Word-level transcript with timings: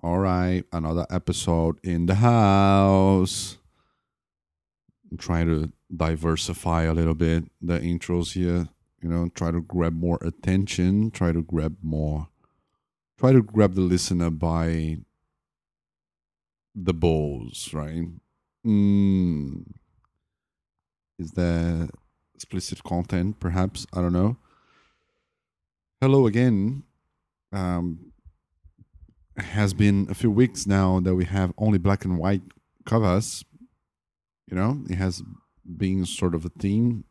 All 0.00 0.20
right, 0.20 0.62
another 0.72 1.06
episode 1.10 1.80
in 1.82 2.06
the 2.06 2.14
house. 2.14 3.58
Try 5.18 5.42
to 5.42 5.72
diversify 5.94 6.84
a 6.84 6.94
little 6.94 7.16
bit 7.16 7.50
the 7.60 7.80
intros 7.80 8.34
here. 8.34 8.68
You 9.02 9.08
know, 9.08 9.28
try 9.34 9.50
to 9.50 9.60
grab 9.60 9.94
more 9.94 10.18
attention. 10.22 11.10
Try 11.10 11.32
to 11.32 11.42
grab 11.42 11.78
more. 11.82 12.28
Try 13.18 13.32
to 13.32 13.42
grab 13.42 13.74
the 13.74 13.80
listener 13.80 14.30
by 14.30 14.98
the 16.76 16.94
balls, 16.94 17.74
right? 17.74 18.04
Mm. 18.64 19.64
Is 21.18 21.32
there 21.32 21.88
explicit 22.36 22.84
content? 22.84 23.40
Perhaps 23.40 23.84
I 23.92 24.00
don't 24.00 24.12
know. 24.12 24.36
Hello 26.00 26.28
again. 26.28 26.84
Um, 27.52 28.07
has 29.40 29.74
been 29.74 30.06
a 30.10 30.14
few 30.14 30.30
weeks 30.30 30.66
now 30.66 31.00
that 31.00 31.14
we 31.14 31.24
have 31.24 31.52
only 31.58 31.78
black 31.78 32.04
and 32.04 32.18
white 32.18 32.42
covers. 32.84 33.44
You 34.50 34.56
know, 34.56 34.82
it 34.88 34.96
has 34.96 35.22
been 35.64 36.06
sort 36.06 36.34
of 36.34 36.44
a 36.44 36.48
theme 36.48 37.04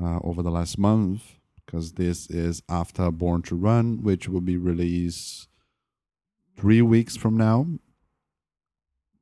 uh, 0.00 0.20
over 0.22 0.42
the 0.42 0.50
last 0.50 0.78
month 0.78 1.22
because 1.64 1.92
this 1.92 2.28
is 2.30 2.62
after 2.68 3.10
Born 3.10 3.42
to 3.42 3.54
Run, 3.54 4.02
which 4.02 4.28
will 4.28 4.40
be 4.40 4.56
released 4.56 5.48
three 6.56 6.80
weeks 6.82 7.16
from 7.16 7.36
now. 7.36 7.66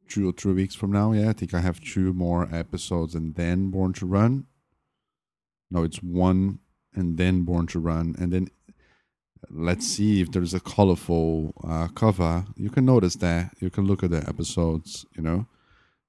Two 0.09 0.29
or 0.29 0.33
three 0.33 0.53
weeks 0.53 0.77
from 0.77 0.93
now, 0.93 1.11
yeah. 1.13 1.31
I 1.31 1.33
think 1.33 1.53
I 1.53 1.61
have 1.61 1.81
two 1.81 2.13
more 2.13 2.49
episodes 2.55 3.17
and 3.17 3.35
then 3.35 3.71
Born 3.71 3.93
to 3.95 4.07
Run. 4.07 4.47
No, 5.71 5.83
it's 5.83 6.03
one 6.03 6.61
and 6.95 7.19
then 7.19 7.43
Born 7.43 7.67
to 7.69 7.81
Run, 7.81 8.15
and 8.19 8.33
then 8.33 8.49
let's 9.51 9.87
see 9.87 10.21
if 10.21 10.33
there's 10.33 10.55
a 10.55 10.61
colorful 10.61 11.53
uh, 11.67 11.89
cover. 11.89 12.45
You 12.57 12.71
can 12.71 12.85
notice 12.85 13.17
that. 13.17 13.55
You 13.61 13.71
can 13.71 13.87
look 13.87 14.03
at 14.03 14.11
the 14.11 14.27
episodes. 14.29 15.07
You 15.17 15.23
know, 15.23 15.47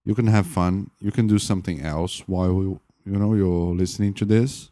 you 0.06 0.16
can 0.16 0.28
have 0.28 0.48
fun. 0.48 0.92
You 1.00 1.12
can 1.12 1.28
do 1.28 1.40
something 1.40 1.82
else 1.82 2.24
while 2.28 2.52
you 2.54 2.80
know 3.06 3.34
you're 3.34 3.76
listening 3.76 4.14
to 4.16 4.26
this. 4.26 4.72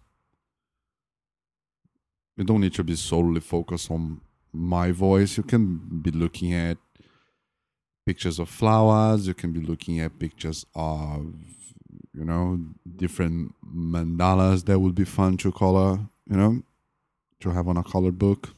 You 2.38 2.44
don't 2.44 2.62
need 2.62 2.74
to 2.74 2.84
be 2.84 2.96
solely 2.96 3.40
focused 3.40 3.90
on 3.90 4.22
my 4.52 4.92
voice. 4.92 5.38
You 5.38 5.44
can 5.44 6.02
be 6.02 6.12
looking 6.12 6.54
at 6.54 6.78
pictures 8.06 8.40
of 8.40 8.50
flowers. 8.50 9.28
You 9.28 9.34
can 9.34 9.52
be 9.52 9.62
looking 9.62 10.00
at 10.00 10.20
pictures 10.20 10.66
of 10.76 11.34
you 12.14 12.26
know 12.26 12.60
different 12.96 13.56
mandalas 13.66 14.66
that 14.66 14.80
would 14.80 14.96
be 14.96 15.06
fun 15.06 15.38
to 15.38 15.52
color. 15.52 16.00
You 16.30 16.38
know, 16.38 16.64
to 17.42 17.52
have 17.52 17.68
on 17.68 17.78
a 17.78 17.84
colored 17.84 18.18
book. 18.18 18.55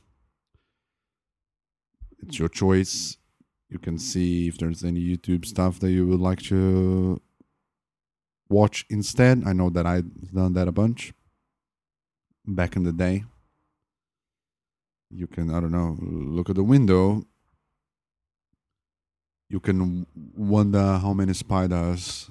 It's 2.20 2.40
your 2.40 2.50
choice. 2.50 3.18
You 3.70 3.80
can 3.80 3.98
see 3.98 4.48
if 4.48 4.58
there's 4.58 4.84
any 4.84 5.02
YouTube 5.02 5.46
stuff 5.46 5.80
that 5.80 5.92
you 5.92 6.08
would 6.08 6.20
like 6.20 6.42
to 6.44 7.22
watch 8.50 8.86
instead. 8.90 9.44
I 9.46 9.54
know 9.54 9.70
that 9.70 9.86
I've 9.86 10.32
done 10.34 10.54
that 10.54 10.68
a 10.68 10.72
bunch 10.72 11.14
back 12.46 12.76
in 12.76 12.84
the 12.84 12.94
day. 12.94 13.26
You 15.10 15.28
can, 15.28 15.54
I 15.54 15.60
don't 15.60 15.72
know, 15.72 15.98
look 16.02 16.50
at 16.50 16.56
the 16.56 16.64
window. 16.64 17.24
You 19.50 19.60
can 19.60 20.06
wonder 20.36 20.98
how 20.98 21.14
many 21.14 21.34
spiders 21.34 22.30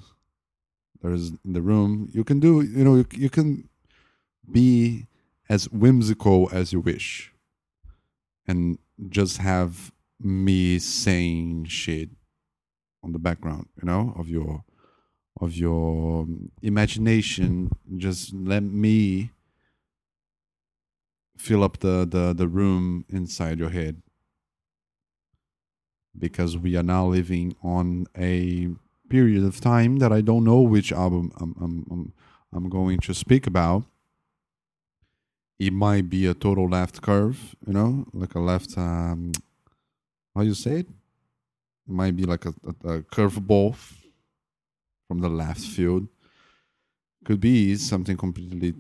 there's 1.03 1.31
in 1.45 1.53
the 1.53 1.63
room. 1.63 2.09
You 2.13 2.25
can 2.25 2.41
do, 2.41 2.61
you 2.61 2.85
know, 2.85 2.97
you, 2.97 3.07
you 3.13 3.31
can 3.31 3.69
be 4.51 5.07
as 5.49 5.69
whimsical 5.71 6.49
as 6.53 6.73
you 6.73 6.81
wish 6.81 7.33
and 8.47 8.79
just 9.09 9.39
have 9.39 9.93
me 10.21 10.79
saying 10.79 11.67
shit 11.67 12.09
on 13.03 13.13
the 13.13 13.19
background 13.19 13.69
you 13.77 13.87
know 13.87 14.15
of 14.17 14.29
your 14.29 14.65
of 15.41 15.55
your 15.55 16.23
um, 16.23 16.51
imagination. 16.63 17.71
Just 17.97 18.33
let 18.35 18.63
me 18.63 19.31
fill 21.37 21.63
up 21.63 21.79
the 21.79 22.07
the, 22.09 22.33
the 22.33 22.49
room 22.49 23.05
inside 23.09 23.59
your 23.59 23.71
head. 23.71 24.03
Because 26.19 26.57
we 26.57 26.77
are 26.77 26.83
now 26.83 27.07
living 27.07 27.55
on 27.63 28.07
a 28.17 28.69
period 29.11 29.45
of 29.45 29.61
time 29.61 29.99
that 29.99 30.13
I 30.13 30.23
don't 30.23 30.45
know 30.45 30.61
which 30.61 30.93
album 30.93 31.31
I'm 31.39 31.55
I'm 31.61 31.87
I'm, 31.91 32.13
I'm 32.53 32.69
going 32.71 32.99
to 33.01 33.15
speak 33.15 33.47
about 33.47 33.85
it 35.59 35.73
might 35.73 36.09
be 36.09 36.27
a 36.27 36.35
total 36.35 36.69
left 36.69 37.01
curve, 37.01 37.57
you 37.67 37.73
know, 37.73 38.07
like 38.13 38.35
a 38.35 38.41
left. 38.41 38.77
Um, 38.77 39.33
how 40.35 40.43
you 40.43 40.55
say 40.55 40.81
it? 40.81 40.89
It 40.89 41.93
might 41.93 42.17
be 42.17 42.25
like 42.25 42.45
a, 42.45 42.55
a, 42.85 42.89
a 42.95 43.03
curveball 43.03 43.77
from 45.09 45.21
the 45.21 45.29
left 45.29 45.61
field. 45.61 46.09
Could 47.25 47.41
be 47.41 47.77
something 47.77 48.17
completely 48.17 48.75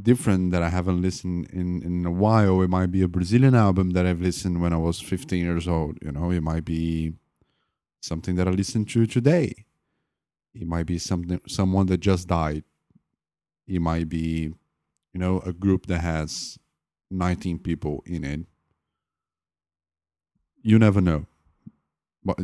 different 0.00 0.50
that 0.52 0.62
I 0.62 0.68
haven't 0.70 1.00
listened 1.00 1.48
in 1.50 1.82
in 1.82 2.04
a 2.06 2.10
while. 2.10 2.60
It 2.62 2.68
might 2.68 2.90
be 2.90 3.02
a 3.02 3.08
Brazilian 3.08 3.54
album 3.54 3.90
that 3.90 4.06
I've 4.06 4.20
listened 4.20 4.60
when 4.60 4.72
I 4.72 4.78
was 4.78 5.00
15 5.00 5.44
years 5.44 5.68
old. 5.68 5.98
You 6.02 6.12
know, 6.12 6.30
it 6.30 6.42
might 6.42 6.64
be 6.64 7.12
something 8.00 8.34
that 8.36 8.48
I 8.48 8.50
listen 8.50 8.84
to 8.86 9.06
today. 9.06 9.64
It 10.54 10.66
might 10.66 10.86
be 10.86 10.98
something 10.98 11.40
someone 11.46 11.86
that 11.86 12.00
just 12.00 12.26
died. 12.28 12.64
It 13.66 13.80
might 13.80 14.08
be 14.08 14.52
you 15.12 15.20
know, 15.20 15.40
a 15.40 15.52
group 15.52 15.86
that 15.86 16.00
has 16.00 16.58
19 17.10 17.58
people 17.58 18.02
in 18.06 18.24
it, 18.24 18.40
you 20.62 20.78
never 20.78 21.00
know. 21.00 21.26
But 22.24 22.38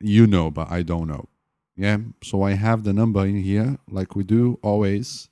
you 0.00 0.26
know, 0.26 0.50
but 0.50 0.70
I 0.70 0.82
don't 0.82 1.08
know. 1.08 1.28
Yeah. 1.76 1.98
So 2.22 2.42
I 2.42 2.52
have 2.52 2.84
the 2.84 2.92
number 2.92 3.24
in 3.24 3.42
here, 3.42 3.78
like 3.90 4.14
we 4.14 4.24
do 4.24 4.58
always. 4.62 5.28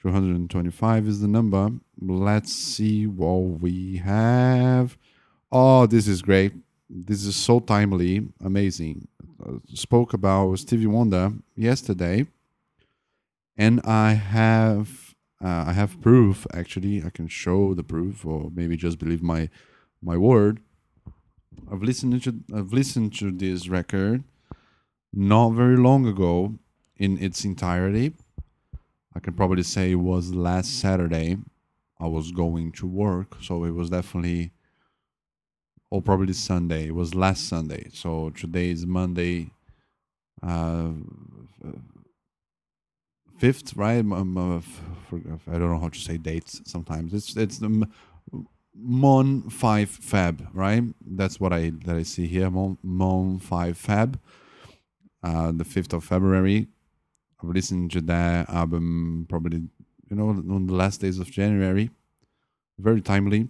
225 0.00 1.06
is 1.06 1.20
the 1.20 1.28
number. 1.28 1.70
Let's 2.00 2.52
see 2.52 3.06
what 3.06 3.60
we 3.60 3.98
have. 3.98 4.98
Oh, 5.50 5.86
this 5.86 6.08
is 6.08 6.22
great. 6.22 6.52
This 6.90 7.24
is 7.24 7.36
so 7.36 7.60
timely. 7.60 8.28
Amazing. 8.44 9.06
Uh, 9.44 9.58
spoke 9.74 10.12
about 10.12 10.58
Stevie 10.58 10.86
Wonder 10.86 11.32
yesterday. 11.56 12.26
And 13.56 13.80
I 13.84 14.14
have 14.14 15.11
uh, 15.42 15.64
I 15.66 15.72
have 15.72 16.00
proof. 16.00 16.46
Actually, 16.52 17.02
I 17.02 17.10
can 17.10 17.28
show 17.28 17.74
the 17.74 17.82
proof, 17.82 18.24
or 18.24 18.50
maybe 18.54 18.76
just 18.76 18.98
believe 18.98 19.22
my 19.22 19.48
my 20.02 20.16
word. 20.16 20.60
I've 21.70 21.82
listened 21.82 22.22
to 22.22 22.34
I've 22.54 22.72
listened 22.72 23.16
to 23.18 23.30
this 23.30 23.68
record 23.68 24.24
not 25.12 25.50
very 25.50 25.76
long 25.76 26.06
ago 26.06 26.58
in 26.96 27.18
its 27.18 27.44
entirety. 27.44 28.14
I 29.14 29.20
can 29.20 29.34
probably 29.34 29.62
say 29.62 29.92
it 29.92 29.96
was 29.96 30.34
last 30.34 30.80
Saturday. 30.80 31.36
I 32.00 32.06
was 32.06 32.32
going 32.32 32.72
to 32.72 32.86
work, 32.86 33.36
so 33.40 33.64
it 33.64 33.72
was 33.72 33.90
definitely, 33.90 34.52
or 35.90 36.02
probably 36.02 36.32
Sunday. 36.32 36.86
It 36.86 36.94
was 36.94 37.14
last 37.14 37.48
Sunday. 37.48 37.90
So 37.92 38.30
today 38.30 38.70
is 38.70 38.86
Monday, 38.86 39.50
uh, 40.42 40.90
fifth, 43.42 43.74
right? 43.74 43.98
Um, 43.98 44.38
uh, 44.38 44.60
for, 45.08 45.16
I 45.52 45.58
don't 45.58 45.70
know 45.72 45.80
how 45.80 45.88
to 45.88 45.98
say 45.98 46.16
dates. 46.16 46.62
Sometimes 46.64 47.12
it's 47.12 47.36
it's 47.36 47.58
the 47.58 47.88
Mon 48.74 49.50
five 49.50 49.90
Feb, 49.90 50.46
right? 50.54 50.84
That's 51.04 51.40
what 51.40 51.52
I 51.52 51.72
that 51.86 51.96
I 51.96 52.04
see 52.04 52.28
here. 52.28 52.48
Mon 52.50 52.78
Mon 52.84 53.40
five 53.40 53.76
Feb, 53.76 54.10
uh, 55.24 55.50
the 55.50 55.64
fifth 55.64 55.92
of 55.92 56.04
February. 56.04 56.68
I've 57.42 57.50
listened 57.58 57.90
to 57.96 58.00
that 58.02 58.48
album 58.48 59.26
probably 59.28 59.58
you 60.08 60.16
know 60.16 60.28
on 60.28 60.66
the 60.68 60.74
last 60.82 61.00
days 61.00 61.18
of 61.18 61.28
January. 61.28 61.90
Very 62.78 63.00
timely, 63.00 63.48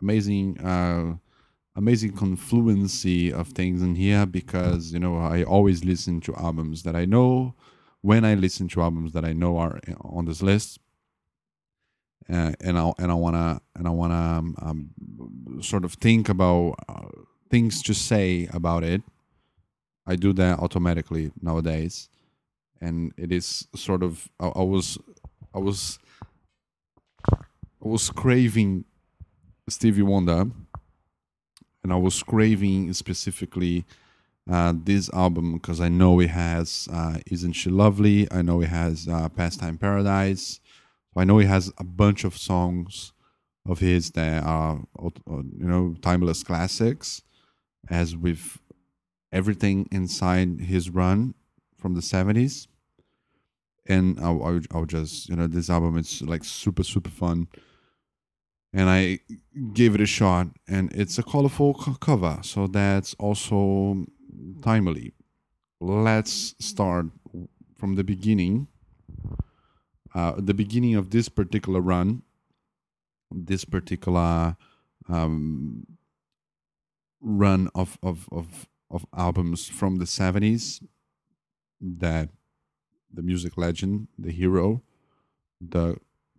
amazing. 0.00 0.58
Uh, 0.58 1.16
amazing 1.76 2.12
confluency 2.12 3.32
of 3.32 3.48
things 3.48 3.82
in 3.82 3.94
here 3.94 4.24
because 4.24 4.92
you 4.94 5.00
know 5.04 5.18
I 5.18 5.42
always 5.42 5.84
listen 5.84 6.22
to 6.22 6.34
albums 6.34 6.82
that 6.84 6.96
I 6.96 7.04
know 7.04 7.54
when 8.02 8.24
I 8.24 8.34
listen 8.34 8.68
to 8.68 8.82
albums 8.82 9.12
that 9.12 9.24
I 9.24 9.32
know 9.32 9.56
are 9.56 9.80
on 10.00 10.26
this 10.26 10.42
list, 10.42 10.78
uh, 12.28 12.52
and 12.60 12.78
I 12.78 12.92
and 12.98 13.10
I 13.10 13.14
wanna 13.14 13.60
and 13.74 13.86
I 13.86 13.90
wanna 13.90 14.14
um, 14.14 14.56
um, 14.60 15.62
sort 15.62 15.84
of 15.84 15.94
think 15.94 16.28
about 16.28 16.74
uh, 16.88 17.08
things 17.48 17.82
to 17.84 17.94
say 17.94 18.48
about 18.52 18.84
it. 18.84 19.02
I 20.06 20.16
do 20.16 20.32
that 20.34 20.58
automatically 20.58 21.30
nowadays, 21.40 22.08
and 22.80 23.12
it 23.16 23.32
is 23.32 23.66
sort 23.74 24.02
of 24.02 24.28
I, 24.38 24.48
I 24.48 24.62
was 24.62 24.98
I 25.54 25.58
was 25.58 25.98
I 27.30 27.88
was 27.88 28.10
craving 28.10 28.84
Stevie 29.68 30.02
Wonder, 30.02 30.46
and 31.82 31.92
I 31.92 31.96
was 31.96 32.22
craving 32.22 32.92
specifically 32.94 33.84
uh, 34.50 34.72
this 34.76 35.08
album 35.12 35.52
because 35.54 35.80
I 35.80 35.88
know 35.88 36.20
it 36.20 36.30
has 36.30 36.88
uh, 36.92 37.18
Isn't 37.26 37.52
She 37.52 37.70
Lovely? 37.70 38.30
I 38.30 38.42
know 38.42 38.60
it 38.60 38.68
has 38.68 39.08
uh, 39.08 39.28
Pastime 39.28 39.78
Paradise. 39.78 40.60
I 41.16 41.24
know 41.24 41.38
he 41.38 41.46
has 41.46 41.72
a 41.78 41.84
bunch 41.84 42.24
of 42.24 42.36
songs 42.38 43.12
of 43.68 43.78
his 43.80 44.10
that 44.12 44.42
are, 44.42 44.80
uh, 44.98 45.10
you 45.28 45.66
know, 45.66 45.94
timeless 46.02 46.42
classics. 46.42 47.22
as 47.90 48.16
with 48.16 48.58
everything 49.32 49.88
inside 49.92 50.60
his 50.60 50.90
run 50.90 51.34
from 51.78 51.94
the 51.94 52.02
70s. 52.02 52.68
And 53.86 54.18
I'll, 54.20 54.42
I'll, 54.44 54.60
I'll 54.72 54.86
just, 54.86 55.28
you 55.28 55.36
know, 55.36 55.46
this 55.46 55.68
album 55.68 55.96
is 55.98 56.22
like 56.22 56.44
super, 56.44 56.82
super 56.84 57.10
fun. 57.10 57.48
And 58.72 58.88
I 58.88 59.18
gave 59.74 59.94
it 59.94 60.00
a 60.00 60.06
shot, 60.06 60.46
and 60.66 60.90
it's 60.94 61.18
a 61.18 61.22
colorful 61.22 61.74
co- 61.74 61.94
cover, 61.94 62.38
so 62.42 62.66
that's 62.66 63.12
also 63.14 64.06
timely. 64.62 65.12
Let's 65.80 66.54
start 66.58 67.06
from 67.76 67.96
the 67.96 68.04
beginning. 68.04 68.68
Uh, 70.14 70.34
the 70.36 70.54
beginning 70.54 70.94
of 70.94 71.10
this 71.10 71.28
particular 71.28 71.80
run, 71.80 72.22
this 73.30 73.64
particular 73.64 74.56
um, 75.08 75.86
run 77.20 77.68
of, 77.74 77.98
of, 78.02 78.28
of, 78.30 78.68
of 78.90 79.06
albums 79.16 79.68
from 79.68 79.96
the 79.96 80.04
70s 80.04 80.82
that 81.80 82.28
the 83.12 83.22
music 83.22 83.56
legend, 83.56 84.08
the 84.18 84.32
hero, 84.32 84.82
the 85.60 85.96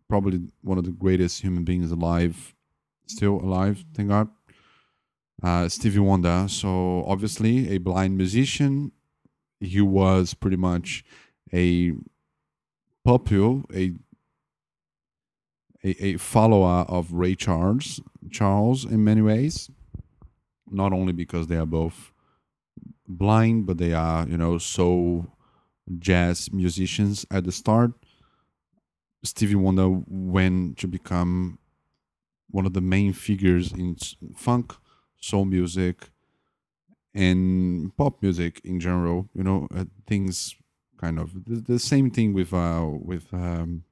probably 0.08 0.42
one 0.62 0.78
of 0.78 0.84
the 0.84 0.92
greatest 0.92 1.42
human 1.42 1.64
beings 1.64 1.92
alive, 1.92 2.54
still 3.08 3.36
alive, 3.42 3.84
thank 3.94 4.10
God, 4.10 4.30
uh, 5.44 5.68
Stevie 5.68 6.00
Wonder. 6.00 6.46
So 6.48 7.04
obviously 7.06 7.70
a 7.70 7.78
blind 7.78 8.18
musician, 8.18 8.92
he 9.60 9.82
was 9.82 10.34
pretty 10.34 10.58
much 10.58 11.04
a 11.54 11.94
pupil, 13.06 13.66
a 13.74 13.94
a, 15.84 16.06
a 16.06 16.18
follower 16.18 16.86
of 16.88 17.12
Ray 17.12 17.36
Charles, 17.36 18.00
Charles 18.32 18.86
in 18.86 19.04
many 19.04 19.22
ways, 19.22 19.70
not 20.72 20.94
only 20.94 21.12
because 21.12 21.48
they 21.48 21.58
are 21.58 21.66
both 21.66 22.14
blind, 23.08 23.66
but 23.66 23.78
they 23.78 23.94
are 23.94 24.28
you 24.28 24.38
know 24.38 24.58
so 24.58 25.28
jazz 26.00 26.52
musicians 26.52 27.26
at 27.30 27.44
the 27.44 27.52
start. 27.52 27.92
Stevie 29.24 29.56
Wonder 29.56 29.90
went 29.90 30.78
to 30.78 30.88
become 30.88 31.58
one 32.50 32.66
of 32.66 32.74
the 32.74 32.82
main 32.82 33.14
figures 33.14 33.72
in 33.72 33.98
funk, 34.36 34.74
soul 35.24 35.46
music, 35.46 36.10
and 37.14 37.96
pop 37.96 38.22
music 38.22 38.62
in 38.64 38.80
general. 38.80 39.30
You 39.34 39.44
know, 39.44 39.68
uh, 39.76 39.86
things 40.06 40.56
kind 41.00 41.20
of 41.20 41.34
the, 41.46 41.62
the, 41.74 41.80
same 41.80 42.12
thing 42.12 42.34
with 42.34 42.54
uh, 42.54 42.86
with 42.90 43.26
um, 43.34 43.84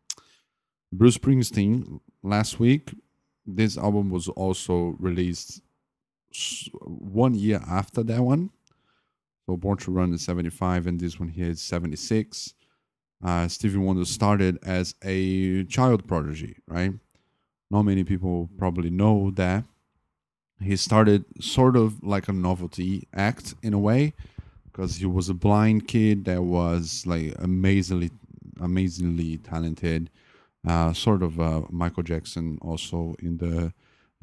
Bruce 0.91 1.17
Springsteen 1.17 1.99
last 2.23 2.59
week. 2.59 2.93
This 3.45 3.77
album 3.77 4.09
was 4.09 4.27
also 4.27 4.95
released 4.99 5.61
one 6.83 7.33
year 7.33 7.61
after 7.67 8.03
that 8.03 8.21
one. 8.21 8.49
So 9.45 9.57
Born 9.57 9.77
to 9.77 9.91
Run 9.91 10.13
is 10.13 10.23
75, 10.23 10.87
and 10.87 10.99
this 10.99 11.19
one 11.19 11.29
here 11.29 11.49
is 11.49 11.61
76. 11.61 12.53
Uh, 13.23 13.47
Stevie 13.47 13.77
Wonder 13.77 14.05
started 14.05 14.57
as 14.63 14.95
a 15.03 15.63
child 15.65 16.07
prodigy, 16.07 16.57
right? 16.67 16.93
Not 17.69 17.83
many 17.83 18.03
people 18.03 18.49
probably 18.57 18.89
know 18.89 19.31
that. 19.35 19.63
He 20.61 20.75
started 20.75 21.25
sort 21.39 21.75
of 21.75 22.03
like 22.03 22.27
a 22.27 22.33
novelty 22.33 23.07
act 23.13 23.55
in 23.63 23.73
a 23.73 23.79
way, 23.79 24.13
because 24.65 24.97
he 24.97 25.05
was 25.05 25.29
a 25.29 25.33
blind 25.33 25.87
kid 25.87 26.25
that 26.25 26.43
was 26.43 27.03
like 27.05 27.33
amazingly, 27.39 28.11
amazingly 28.59 29.37
talented. 29.37 30.09
Uh, 30.67 30.93
sort 30.93 31.23
of 31.23 31.39
uh, 31.39 31.61
Michael 31.71 32.03
Jackson 32.03 32.59
also 32.61 33.15
in 33.19 33.37
the 33.37 33.73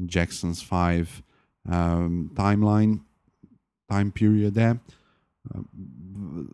Jackson's 0.07 0.63
Five 0.63 1.23
um, 1.69 2.31
timeline, 2.35 3.01
time 3.91 4.13
period 4.13 4.55
there 4.55 4.81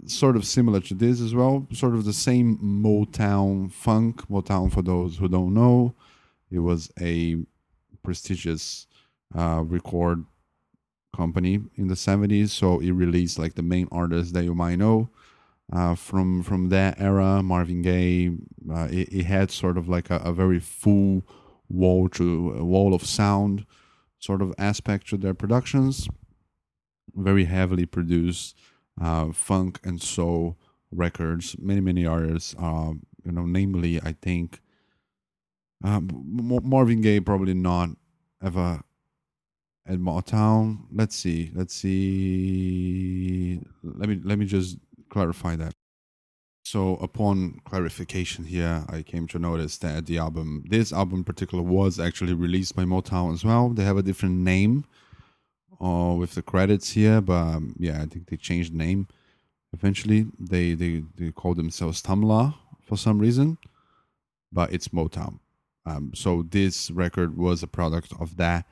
sort 0.07 0.37
of 0.37 0.45
similar 0.45 0.81
to 0.81 0.95
this 0.95 1.21
as 1.21 1.35
well, 1.35 1.67
sort 1.73 1.95
of 1.95 2.05
the 2.05 2.13
same 2.13 2.59
Motown 2.59 3.71
funk. 3.73 4.27
Motown, 4.29 4.73
for 4.73 4.83
those 4.83 5.17
who 5.17 5.29
don't 5.29 5.55
know, 5.55 5.95
it 6.51 6.59
was 6.59 6.91
a 7.01 7.37
prestigious 8.03 8.87
uh, 9.35 9.63
record 9.65 10.25
company 11.15 11.61
in 11.77 11.89
the 11.89 11.95
70s. 11.95 12.51
So 12.51 12.81
it 12.81 12.91
released 12.93 13.39
like 13.39 13.55
the 13.55 13.63
main 13.63 13.89
artists 13.91 14.33
that 14.33 14.45
you 14.45 14.55
might 14.55 14.77
know. 14.77 15.11
Uh, 15.73 15.95
from 15.95 16.43
from 16.43 16.69
that 16.69 17.01
era, 17.01 17.43
Marvin 17.43 17.81
Gaye, 17.81 18.29
uh, 18.71 18.87
it, 18.91 19.09
it, 19.11 19.25
had 19.25 19.51
sort 19.51 19.79
of 19.79 19.89
like 19.89 20.11
a, 20.11 20.17
a 20.17 20.31
very 20.31 20.61
full 20.61 21.23
wall 21.71 22.07
to 22.11 22.63
wall 22.63 22.93
of 22.93 23.03
sound 23.03 23.65
sort 24.19 24.43
of 24.43 24.55
aspect 24.59 25.09
to 25.09 25.17
their 25.17 25.33
productions. 25.33 26.07
Very 27.15 27.45
heavily 27.45 27.87
produced 27.87 28.55
uh, 29.01 29.33
funk 29.33 29.81
and 29.83 30.03
soul 30.03 30.59
records. 30.91 31.57
Many 31.59 31.81
many 31.81 32.05
artists, 32.05 32.55
uh, 32.59 32.93
you 33.25 33.33
know, 33.33 33.47
namely 33.47 33.99
I 34.03 34.13
think 34.13 34.61
um, 35.83 36.11
Marvin 36.63 37.01
Gaye 37.01 37.21
probably 37.21 37.55
not 37.55 37.89
ever 38.43 38.83
at 39.87 39.99
Motown. 39.99 40.87
Let's 40.93 41.17
see, 41.17 41.51
let's 41.55 41.75
see. 41.75 43.61
Let 43.83 44.09
me 44.09 44.21
let 44.25 44.39
me 44.39 44.47
just 44.47 44.79
clarify 45.11 45.57
that. 45.57 45.73
So 46.65 46.97
upon 46.97 47.61
clarification 47.67 48.45
here, 48.45 48.85
I 48.89 49.03
came 49.03 49.27
to 49.29 49.39
notice 49.39 49.77
that 49.79 50.07
the 50.07 50.19
album, 50.19 50.65
this 50.67 50.93
album 50.93 51.19
in 51.19 51.25
particular, 51.25 51.63
was 51.63 52.01
actually 52.01 52.33
released 52.33 52.75
by 52.75 52.85
Motown 52.85 53.35
as 53.35 53.45
well. 53.45 53.69
They 53.69 53.85
have 53.85 53.99
a 53.99 54.03
different 54.03 54.37
name 54.37 54.87
uh, 55.81 56.15
with 56.19 56.35
the 56.35 56.43
credits 56.43 56.93
here, 56.93 57.21
but 57.21 57.35
um, 57.35 57.77
yeah, 57.79 58.01
I 58.03 58.07
think 58.07 58.29
they 58.29 58.37
changed 58.37 58.73
the 58.73 58.79
name. 58.79 59.09
Eventually, 59.75 60.27
they 60.39 60.73
they 60.75 61.03
they 61.17 61.31
call 61.33 61.55
themselves 61.55 62.01
Tamla 62.01 62.55
for 62.83 62.97
some 62.97 63.19
reason, 63.19 63.59
but 64.51 64.73
it's 64.73 64.89
Motown. 64.89 65.41
Um, 65.87 66.13
so 66.15 66.47
this 66.49 66.91
record 66.91 67.37
was 67.37 67.63
a 67.63 67.67
product 67.67 68.15
of 68.19 68.37
that 68.39 68.67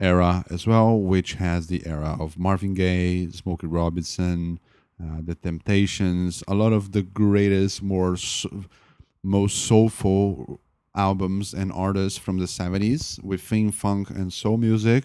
era 0.00 0.44
as 0.50 0.66
well, 0.66 0.98
which 0.98 1.34
has 1.34 1.66
the 1.66 1.86
era 1.86 2.16
of 2.18 2.38
Marvin 2.38 2.74
Gaye, 2.74 3.28
Smokey 3.30 3.66
Robinson, 3.66 4.58
uh, 5.02 5.18
The 5.22 5.34
Temptations, 5.34 6.42
a 6.48 6.54
lot 6.54 6.72
of 6.72 6.92
the 6.92 7.02
greatest, 7.02 7.82
more 7.82 8.16
most 9.22 9.64
soulful 9.64 10.60
albums 10.94 11.54
and 11.54 11.72
artists 11.72 12.18
from 12.18 12.38
the 12.38 12.44
70s 12.44 13.22
within 13.22 13.72
funk 13.72 14.10
and 14.10 14.32
soul 14.32 14.56
music 14.56 15.04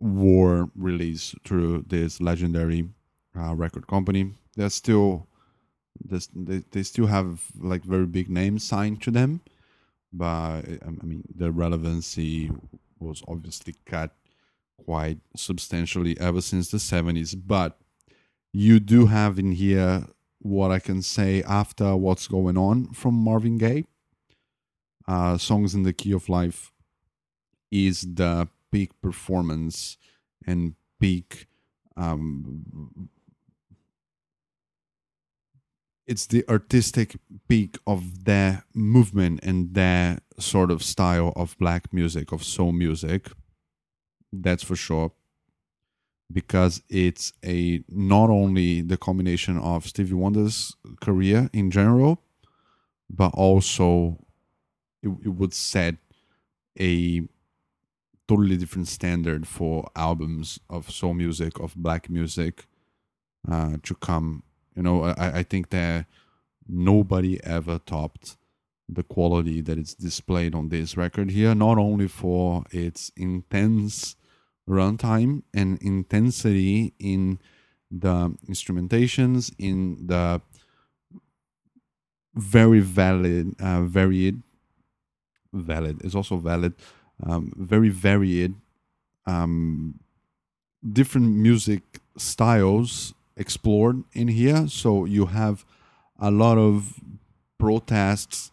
were 0.00 0.68
released 0.74 1.34
through 1.44 1.84
this 1.86 2.20
legendary 2.20 2.88
uh, 3.38 3.54
record 3.54 3.86
company. 3.86 4.32
They're 4.56 4.70
still 4.70 5.26
they, 6.02 6.62
they 6.70 6.82
still 6.82 7.06
have 7.06 7.42
like 7.60 7.84
very 7.84 8.06
big 8.06 8.30
names 8.30 8.64
signed 8.64 9.02
to 9.02 9.10
them, 9.10 9.42
but 10.12 10.62
I 10.62 10.90
mean 11.02 11.24
the 11.34 11.52
relevancy 11.52 12.50
was 13.00 13.22
obviously 13.26 13.74
cut 13.86 14.14
quite 14.84 15.18
substantially 15.36 16.18
ever 16.20 16.40
since 16.40 16.70
the 16.70 16.78
70s. 16.78 17.34
But 17.46 17.78
you 18.52 18.80
do 18.80 19.06
have 19.06 19.38
in 19.38 19.52
here 19.52 20.06
what 20.38 20.70
I 20.70 20.78
can 20.78 21.02
say 21.02 21.42
after 21.42 21.96
what's 21.96 22.26
going 22.26 22.56
on 22.56 22.92
from 22.92 23.14
Marvin 23.14 23.58
Gaye. 23.58 23.84
Uh, 25.06 25.36
Songs 25.38 25.74
in 25.74 25.82
the 25.82 25.92
Key 25.92 26.12
of 26.12 26.28
Life 26.28 26.72
is 27.70 28.02
the 28.14 28.48
peak 28.70 28.90
performance 29.00 29.96
and 30.46 30.74
peak 31.00 31.46
um, 31.96 33.10
it's 36.10 36.26
the 36.26 36.44
artistic 36.48 37.16
peak 37.48 37.78
of 37.86 38.24
their 38.24 38.64
movement 38.74 39.38
and 39.44 39.74
their 39.74 40.18
sort 40.40 40.70
of 40.70 40.82
style 40.82 41.32
of 41.36 41.56
black 41.58 41.92
music 41.92 42.32
of 42.32 42.42
soul 42.42 42.72
music 42.72 43.30
that's 44.32 44.62
for 44.62 44.76
sure 44.76 45.12
because 46.32 46.82
it's 46.88 47.32
a 47.44 47.82
not 47.88 48.30
only 48.30 48.80
the 48.80 48.96
combination 48.96 49.58
of 49.58 49.86
Stevie 49.86 50.14
Wonder's 50.14 50.76
career 51.00 51.50
in 51.52 51.70
general 51.70 52.22
but 53.08 53.32
also 53.34 54.24
it, 55.02 55.08
it 55.24 55.28
would 55.28 55.52
set 55.52 55.96
a 56.78 57.22
totally 58.28 58.56
different 58.56 58.86
standard 58.86 59.48
for 59.48 59.90
albums 59.96 60.60
of 60.68 60.88
soul 60.88 61.14
music, 61.14 61.58
of 61.58 61.74
black 61.74 62.08
music 62.08 62.66
uh, 63.50 63.76
to 63.82 63.94
come. 63.96 64.44
You 64.76 64.84
know, 64.84 65.02
I, 65.02 65.38
I 65.38 65.42
think 65.42 65.70
that 65.70 66.06
nobody 66.68 67.42
ever 67.42 67.80
topped 67.80 68.36
the 68.92 69.02
quality 69.02 69.60
that 69.60 69.78
is 69.78 69.94
displayed 69.94 70.54
on 70.54 70.68
this 70.68 70.96
record 70.96 71.30
here, 71.30 71.54
not 71.54 71.78
only 71.78 72.08
for 72.08 72.64
its 72.70 73.12
intense 73.16 74.16
runtime 74.68 75.42
and 75.54 75.80
intensity 75.82 76.92
in 76.98 77.38
the 77.90 78.36
instrumentations, 78.48 79.52
in 79.58 80.06
the 80.06 80.40
very 82.34 82.80
valid, 82.80 83.54
uh, 83.60 83.82
varied, 83.82 84.42
valid 85.52 86.04
is 86.04 86.14
also 86.14 86.36
valid 86.36 86.74
um, 87.22 87.52
very 87.56 87.88
varied 87.88 88.54
um, 89.26 89.98
different 90.92 91.36
music 91.36 91.82
styles 92.16 93.14
explored 93.36 94.04
in 94.12 94.28
here. 94.28 94.68
So 94.68 95.04
you 95.04 95.26
have 95.26 95.64
a 96.18 96.30
lot 96.30 96.58
of 96.58 97.00
protests 97.58 98.50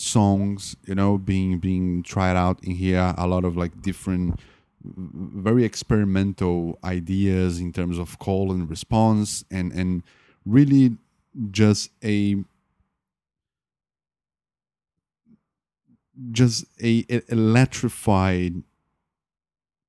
songs, 0.00 0.76
you 0.86 0.94
know, 0.94 1.18
being 1.18 1.58
being 1.58 2.02
tried 2.02 2.36
out 2.36 2.62
in 2.64 2.74
here. 2.74 3.14
A 3.16 3.26
lot 3.26 3.44
of 3.44 3.56
like 3.56 3.82
different, 3.82 4.40
very 4.84 5.64
experimental 5.64 6.78
ideas 6.84 7.60
in 7.60 7.72
terms 7.72 7.98
of 7.98 8.18
call 8.18 8.52
and 8.52 8.68
response, 8.68 9.44
and 9.50 9.72
and 9.72 10.02
really 10.44 10.96
just 11.50 11.90
a 12.04 12.36
just 16.32 16.64
a, 16.82 17.04
a 17.08 17.22
electrified 17.32 18.62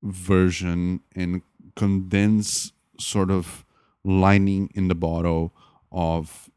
version 0.02 1.00
and 1.14 1.42
condensed 1.76 2.72
sort 2.98 3.30
of 3.30 3.64
lining 4.04 4.70
in 4.74 4.88
the 4.88 4.94
bottle 4.94 5.52
of 5.90 6.50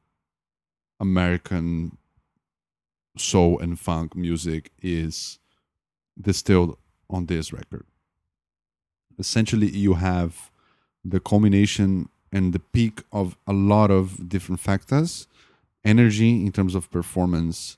American 0.99 1.97
soul 3.17 3.59
and 3.59 3.79
funk 3.79 4.15
music 4.15 4.71
is 4.81 5.39
distilled 6.19 6.77
on 7.09 7.25
this 7.25 7.53
record. 7.53 7.85
Essentially, 9.17 9.69
you 9.69 9.95
have 9.95 10.51
the 11.03 11.19
culmination 11.19 12.09
and 12.31 12.53
the 12.53 12.59
peak 12.59 13.03
of 13.11 13.37
a 13.47 13.53
lot 13.53 13.91
of 13.91 14.27
different 14.27 14.59
factors 14.59 15.27
energy 15.85 16.43
in 16.43 16.51
terms 16.51 16.73
of 16.73 16.89
performance, 16.89 17.77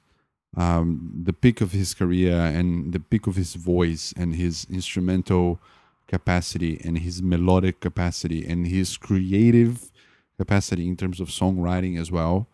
um, 0.55 1.11
the 1.23 1.33
peak 1.33 1.59
of 1.59 1.73
his 1.73 1.93
career, 1.93 2.33
and 2.33 2.93
the 2.93 3.01
peak 3.01 3.27
of 3.27 3.35
his 3.35 3.55
voice 3.55 4.13
and 4.15 4.35
his 4.35 4.65
instrumental 4.71 5.59
capacity 6.07 6.79
and 6.85 6.99
his 6.99 7.21
melodic 7.21 7.81
capacity 7.81 8.45
and 8.47 8.65
his 8.65 8.95
creative 8.95 9.91
capacity 10.37 10.87
in 10.87 10.95
terms 10.95 11.19
of 11.19 11.27
songwriting 11.27 11.99
as 11.99 12.09
well 12.09 12.47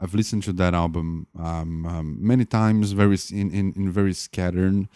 I've 0.00 0.14
listened 0.14 0.44
to 0.44 0.52
that 0.54 0.74
album 0.74 1.26
um, 1.38 1.84
um, 1.86 2.16
many 2.20 2.44
times, 2.44 2.92
very 2.92 3.18
in 3.32 3.50
in, 3.50 3.72
in 3.74 3.90
very 3.90 4.14
scattered 4.14 4.88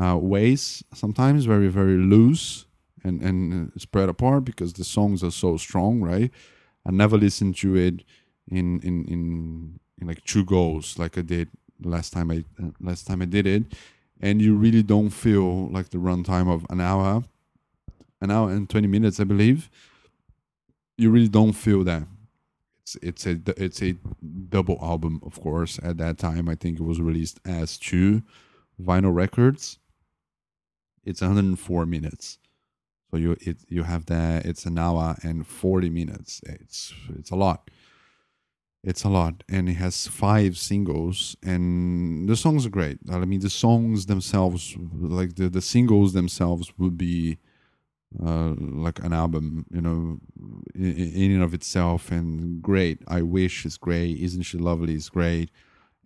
uh, 0.00 0.16
ways. 0.16 0.82
Sometimes 0.94 1.44
very 1.44 1.68
very 1.68 1.96
loose 1.96 2.66
and 3.04 3.22
and 3.22 3.72
spread 3.80 4.08
apart 4.08 4.44
because 4.44 4.72
the 4.72 4.84
songs 4.84 5.22
are 5.22 5.30
so 5.30 5.56
strong, 5.56 6.00
right? 6.00 6.30
I 6.84 6.90
never 6.90 7.16
listened 7.16 7.56
to 7.56 7.76
it 7.76 8.02
in 8.50 8.80
in 8.80 9.04
in, 9.04 9.80
in 10.00 10.06
like 10.06 10.24
two 10.24 10.44
goes 10.44 10.98
like 10.98 11.16
I 11.16 11.22
did 11.22 11.48
last 11.82 12.12
time 12.12 12.30
I 12.30 12.44
uh, 12.60 12.70
last 12.80 13.06
time 13.06 13.22
I 13.22 13.26
did 13.26 13.46
it, 13.46 13.62
and 14.20 14.42
you 14.42 14.56
really 14.56 14.82
don't 14.82 15.10
feel 15.10 15.68
like 15.68 15.90
the 15.90 15.98
runtime 15.98 16.52
of 16.52 16.66
an 16.68 16.80
hour, 16.80 17.22
an 18.20 18.30
hour 18.32 18.50
and 18.50 18.68
twenty 18.68 18.88
minutes, 18.88 19.20
I 19.20 19.24
believe. 19.24 19.70
You 20.96 21.10
really 21.10 21.28
don't 21.28 21.52
feel 21.52 21.84
that 21.84 22.02
it's 23.02 23.26
a 23.26 23.40
it's 23.56 23.82
a 23.82 23.96
double 24.48 24.78
album, 24.82 25.20
of 25.24 25.40
course. 25.40 25.78
At 25.82 25.98
that 25.98 26.18
time, 26.18 26.48
I 26.48 26.54
think 26.54 26.78
it 26.78 26.84
was 26.84 27.00
released 27.00 27.40
as 27.44 27.78
two 27.78 28.22
vinyl 28.80 29.14
records. 29.14 29.78
It's 31.04 31.20
104 31.20 31.86
minutes, 31.86 32.38
so 33.10 33.16
you 33.16 33.36
it 33.40 33.58
you 33.68 33.84
have 33.84 34.06
that. 34.06 34.46
It's 34.46 34.66
an 34.66 34.78
hour 34.78 35.16
and 35.22 35.46
40 35.46 35.90
minutes. 35.90 36.40
It's 36.46 36.92
it's 37.16 37.30
a 37.30 37.36
lot. 37.36 37.70
It's 38.84 39.02
a 39.02 39.08
lot, 39.08 39.42
and 39.48 39.68
it 39.68 39.74
has 39.74 40.06
five 40.06 40.56
singles, 40.56 41.36
and 41.42 42.28
the 42.28 42.36
songs 42.36 42.64
are 42.64 42.70
great. 42.70 42.98
I 43.10 43.18
mean, 43.24 43.40
the 43.40 43.50
songs 43.50 44.06
themselves, 44.06 44.76
like 44.78 45.34
the 45.34 45.48
the 45.48 45.62
singles 45.62 46.12
themselves, 46.12 46.72
would 46.78 46.96
be 46.96 47.38
uh, 48.24 48.54
like 48.58 48.98
an 49.00 49.12
album, 49.12 49.66
you 49.70 49.80
know, 49.80 50.18
in, 50.74 50.96
in 50.96 51.32
and 51.32 51.42
of 51.42 51.54
itself, 51.54 52.10
and 52.10 52.62
great. 52.62 53.00
I 53.06 53.22
wish 53.22 53.66
is 53.66 53.76
great. 53.76 54.18
Isn't 54.18 54.42
she 54.42 54.58
lovely? 54.58 54.94
is 54.94 55.08
great. 55.08 55.50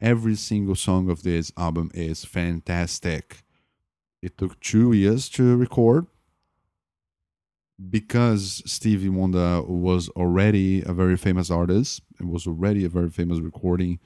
Every 0.01 0.35
single 0.35 0.75
song 0.75 1.09
of 1.11 1.23
this 1.23 1.53
album 1.57 1.91
is 1.95 2.25
fantastic. 2.25 3.45
It 4.21 4.37
took 4.37 4.59
two 4.61 4.93
years 4.93 5.29
to 5.31 5.57
record 5.57 6.07
because 7.91 8.63
Stevie 8.67 9.09
Wonder 9.09 9.63
was 9.63 10.09
already 10.11 10.83
a 10.83 10.93
very 10.93 11.17
famous 11.17 11.51
artist 11.51 12.03
and 12.19 12.31
was 12.31 12.47
already 12.47 12.85
a 12.85 12.89
very 12.89 13.11
famous 13.11 13.41
recording 13.41 13.99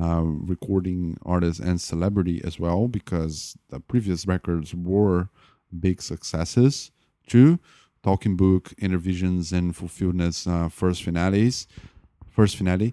uh, 0.00 0.22
recording 0.22 1.16
artist 1.24 1.58
and 1.58 1.80
celebrity 1.80 2.42
as 2.44 2.60
well 2.60 2.86
because 2.86 3.56
the 3.70 3.80
previous 3.80 4.26
records 4.26 4.74
were 4.74 5.30
big 5.80 6.02
successes 6.02 6.90
two 7.26 7.58
talking 8.02 8.36
book 8.36 8.72
Innervisions 8.80 9.52
and 9.52 9.74
fulfilledness 9.74 10.46
uh, 10.46 10.68
first 10.68 11.02
finales 11.02 11.66
first 12.36 12.56
finale. 12.56 12.92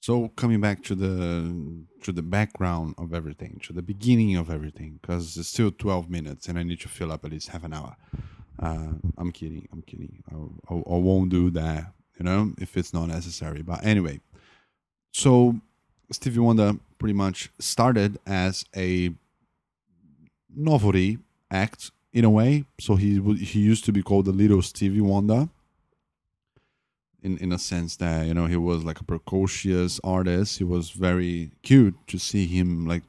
So 0.00 0.28
coming 0.36 0.60
back 0.60 0.82
to 0.84 0.94
the 0.94 1.84
to 2.02 2.12
the 2.12 2.22
background 2.22 2.94
of 2.98 3.14
everything 3.14 3.60
to 3.62 3.72
the 3.72 3.82
beginning 3.82 4.36
of 4.36 4.50
everything 4.50 4.98
because 5.00 5.36
it's 5.36 5.48
still 5.48 5.70
12 5.70 6.10
minutes 6.10 6.48
and 6.48 6.58
i 6.58 6.64
need 6.64 6.80
to 6.80 6.88
fill 6.88 7.12
up 7.12 7.24
at 7.24 7.30
least 7.30 7.48
half 7.48 7.64
an 7.64 7.72
hour. 7.72 7.96
Uh, 8.58 8.92
i'm 9.16 9.32
kidding 9.32 9.68
i'm 9.72 9.82
kidding. 9.82 10.22
I, 10.30 10.74
I, 10.74 10.76
I 10.76 10.98
won't 11.06 11.30
do 11.30 11.50
that 11.50 11.92
you 12.18 12.24
know 12.24 12.52
if 12.58 12.76
it's 12.76 12.92
not 12.92 13.06
necessary. 13.06 13.62
But 13.62 13.84
anyway 13.84 14.20
so 15.12 15.56
stevie 16.10 16.40
wonder 16.40 16.74
pretty 16.98 17.14
much 17.14 17.50
started 17.58 18.18
as 18.26 18.64
a 18.76 19.12
novelty 20.54 21.18
act 21.50 21.92
in 22.12 22.24
a 22.24 22.30
way. 22.30 22.64
So 22.78 22.96
he 22.96 23.20
he 23.36 23.60
used 23.60 23.84
to 23.86 23.92
be 23.92 24.02
called 24.02 24.26
the 24.26 24.32
little 24.32 24.62
Stevie 24.62 25.00
Wonder. 25.00 25.48
In 27.22 27.38
in 27.38 27.52
a 27.52 27.58
sense 27.58 27.96
that 27.96 28.26
you 28.26 28.34
know 28.34 28.46
he 28.46 28.56
was 28.56 28.84
like 28.84 29.00
a 29.00 29.04
precocious 29.04 30.00
artist. 30.02 30.58
He 30.58 30.64
was 30.64 30.90
very 30.90 31.52
cute 31.62 31.94
to 32.08 32.18
see 32.18 32.46
him 32.46 32.86
like 32.86 33.04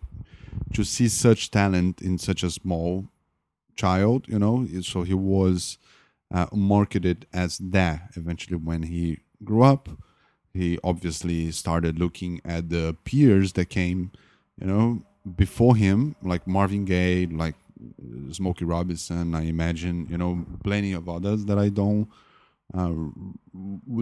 to 0.74 0.84
see 0.84 1.08
such 1.08 1.50
talent 1.50 2.02
in 2.02 2.18
such 2.18 2.44
a 2.44 2.52
small 2.52 3.08
child. 3.76 4.28
You 4.28 4.40
know, 4.40 4.68
so 4.82 5.04
he 5.04 5.16
was 5.16 5.78
uh, 6.32 6.48
marketed 6.54 7.26
as 7.34 7.58
that. 7.58 8.12
Eventually, 8.16 8.58
when 8.58 8.84
he 8.84 9.20
grew 9.44 9.64
up, 9.64 9.90
he 10.54 10.78
obviously 10.84 11.52
started 11.52 12.00
looking 12.00 12.40
at 12.46 12.70
the 12.70 12.96
peers 13.04 13.54
that 13.54 13.70
came, 13.70 14.12
you 14.60 14.68
know, 14.68 15.04
before 15.36 15.76
him, 15.76 16.16
like 16.22 16.46
Marvin 16.46 16.86
Gaye, 16.86 17.26
like 17.26 17.56
Smokey 18.32 18.66
Robinson. 18.66 19.36
I 19.36 19.44
imagine 19.44 20.08
you 20.10 20.18
know 20.18 20.46
plenty 20.64 20.94
of 20.94 21.10
others 21.10 21.46
that 21.46 21.58
I 21.58 21.70
don't 21.70 22.10
uh, 22.74 22.94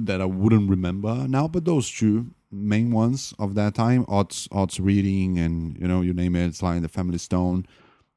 that 0.02 0.22
I 0.22 0.26
wouldn't 0.26 0.70
remember 0.70 1.28
now, 1.28 1.48
but 1.48 1.66
those 1.66 1.90
two 1.90 2.34
main 2.52 2.92
ones 2.92 3.34
of 3.40 3.56
that 3.56 3.76
time, 3.76 4.06
Otis, 4.08 4.48
Otis 4.52 4.80
Redding 4.80 5.38
and 5.38 5.78
you 5.78 5.88
know 5.88 6.02
you 6.02 6.14
name 6.14 6.36
it, 6.36 6.48
it's 6.48 6.64
like 6.64 6.82
the 6.82 6.90
Family 6.90 7.18
Stone. 7.18 7.66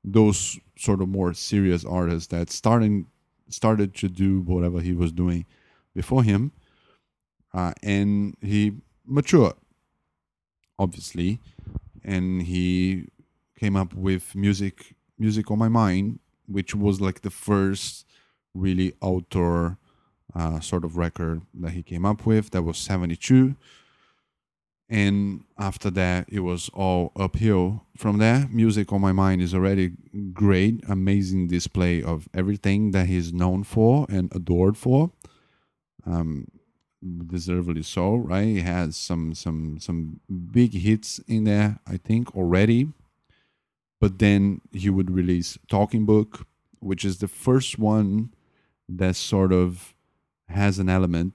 Those 0.05 0.59
sort 0.79 1.01
of 1.01 1.09
more 1.09 1.33
serious 1.33 1.85
artists 1.85 2.29
that 2.29 2.51
starting 2.51 3.07
started 3.49 3.95
to 3.95 4.09
do 4.09 4.41
whatever 4.41 4.81
he 4.81 4.93
was 4.93 5.13
doing 5.13 5.47
before 5.95 6.23
him, 6.23 6.53
uh, 7.53 7.73
and 7.83 8.37
he 8.41 8.73
matured, 9.07 9.55
obviously, 10.79 11.41
and 12.03 12.43
he 12.43 13.09
came 13.59 13.77
up 13.77 13.95
with 13.95 14.35
music 14.35 14.94
music 15.19 15.51
on 15.51 15.59
my 15.59 15.69
mind, 15.69 16.19
which 16.47 16.75
was 16.75 17.01
like 17.01 17.23
the 17.23 17.31
first 17.31 18.07
really 18.55 18.95
outdoor 19.03 19.79
uh, 20.35 20.61
sort 20.61 20.85
of 20.85 20.97
record 20.97 21.43
that 21.55 21.73
he 21.73 21.83
came 21.83 22.05
up 22.05 22.27
with. 22.27 22.51
That 22.51 22.63
was 22.63 22.79
72. 22.79 23.57
And 24.89 25.45
after 25.59 25.91
that, 25.91 26.27
it 26.29 26.41
was 26.41 26.69
all 26.75 27.13
uphill. 27.17 27.85
From 27.97 28.19
there, 28.19 28.49
music 28.51 28.93
on 28.93 29.01
my 29.01 29.13
mind 29.13 29.41
is 29.41 29.55
already 29.55 29.93
great, 30.33 30.85
amazing 30.89 31.49
display 31.49 32.03
of 32.03 32.29
everything 32.35 32.91
that 32.91 33.07
he's 33.07 33.33
known 33.33 33.65
for 33.65 34.07
and 34.09 34.31
adored 34.35 34.77
for. 34.77 35.11
Um, 36.07 36.49
deservedly 37.27 37.83
so, 37.83 38.15
right? 38.17 38.45
He 38.45 38.61
has 38.61 38.97
some 38.97 39.35
some 39.35 39.79
some 39.79 40.21
big 40.53 40.75
hits 40.75 41.19
in 41.21 41.45
there, 41.45 41.79
I 41.87 41.97
think 41.97 42.35
already 42.37 42.89
but 44.05 44.19
then 44.19 44.61
he 44.71 44.91
would 44.91 45.11
release 45.11 45.57
Talking 45.67 46.05
Book, 46.05 46.47
which 46.79 47.07
is 47.07 47.21
the 47.21 47.27
first 47.47 47.79
one 47.79 48.35
that 48.87 49.17
sort 49.17 49.51
of 49.51 49.95
has 50.47 50.79
an 50.79 50.91
element 50.91 51.33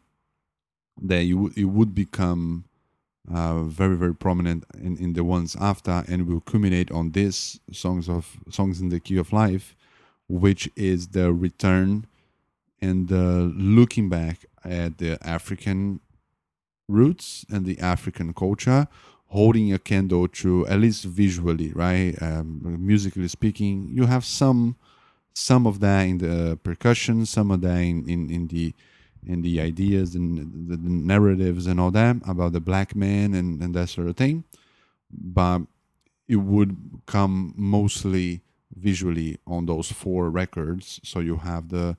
that 1.02 1.24
you 1.24 1.52
you 1.56 1.68
would 1.68 1.96
become 1.96 2.66
uh, 3.34 3.64
very 3.64 3.98
very 3.98 4.14
prominent 4.14 4.66
in, 4.78 4.96
in 4.98 5.14
the 5.14 5.24
ones 5.24 5.58
after, 5.60 6.04
and 6.08 6.28
will 6.28 6.42
culminate 6.42 6.92
on 6.92 7.14
this 7.14 7.60
songs 7.72 8.08
of 8.08 8.38
songs 8.52 8.80
in 8.80 8.90
the 8.90 9.00
key 9.00 9.18
of 9.18 9.34
life, 9.34 9.76
which 10.28 10.70
is 10.76 11.08
the 11.08 11.34
return 11.34 12.06
and 12.80 13.08
the 13.08 13.52
looking 13.58 14.10
back 14.10 14.46
at 14.64 15.00
the 15.00 15.18
African 15.28 16.02
roots 16.88 17.48
and 17.50 17.66
the 17.66 17.80
African 17.80 18.32
culture 18.32 18.88
holding 19.30 19.74
a 19.74 19.80
candle 19.80 20.28
to 20.28 20.66
at 20.68 20.80
least 20.80 21.06
visually 21.06 21.72
right 21.74 22.16
um, 22.22 22.60
musically 22.80 23.28
speaking 23.28 23.88
you 23.92 24.06
have 24.06 24.26
some 24.26 24.76
some 25.40 25.66
of 25.66 25.80
that 25.80 26.02
in 26.04 26.18
the 26.18 26.60
percussion, 26.64 27.26
some 27.26 27.52
of 27.52 27.62
that 27.62 27.78
in, 27.78 28.08
in, 28.10 28.30
in 28.30 28.48
the 28.48 28.74
in 29.26 29.42
the 29.42 29.60
ideas 29.60 30.16
and 30.16 30.70
the, 30.70 30.78
the, 30.78 30.90
narratives 30.90 31.68
and 31.68 31.78
all 31.78 31.92
that 31.92 32.16
about 32.26 32.54
the 32.54 32.62
black 32.62 32.96
man 32.96 33.34
and, 33.34 33.62
and 33.62 33.76
that 33.76 33.90
sort 33.90 34.08
of 34.08 34.16
thing. 34.16 34.46
But 35.12 35.64
it 36.26 36.38
would 36.38 37.02
come 37.06 37.54
mostly 37.58 38.40
visually 38.74 39.38
on 39.46 39.66
those 39.66 39.92
four 39.92 40.30
records. 40.30 41.02
So 41.04 41.20
you 41.20 41.38
have 41.38 41.70
the 41.70 41.98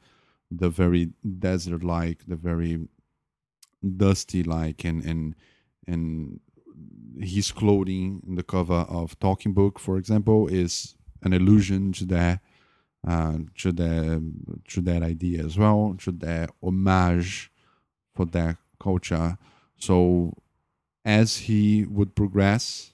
the 0.50 0.70
very 0.70 1.10
desert 1.38 1.84
like, 1.84 2.26
the 2.26 2.36
very 2.36 2.88
dusty 3.96 4.42
like 4.42 4.84
and 4.84 5.04
and 5.04 5.34
and 5.86 6.40
his 7.20 7.52
clothing 7.52 8.22
in 8.26 8.34
the 8.34 8.42
cover 8.42 8.86
of 8.88 9.18
Talking 9.18 9.52
Book, 9.52 9.78
for 9.78 9.96
example, 9.96 10.48
is 10.48 10.96
an 11.22 11.32
allusion 11.32 11.92
to 11.92 12.04
that 12.06 12.40
uh, 13.06 13.38
to 13.56 13.72
that 13.72 14.32
to 14.68 14.80
that 14.82 15.02
idea 15.02 15.44
as 15.44 15.56
well, 15.58 15.96
to 15.98 16.12
that 16.12 16.50
homage 16.62 17.50
for 18.14 18.26
that 18.26 18.56
culture. 18.78 19.38
So 19.78 20.34
as 21.04 21.38
he 21.38 21.84
would 21.84 22.14
progress, 22.14 22.92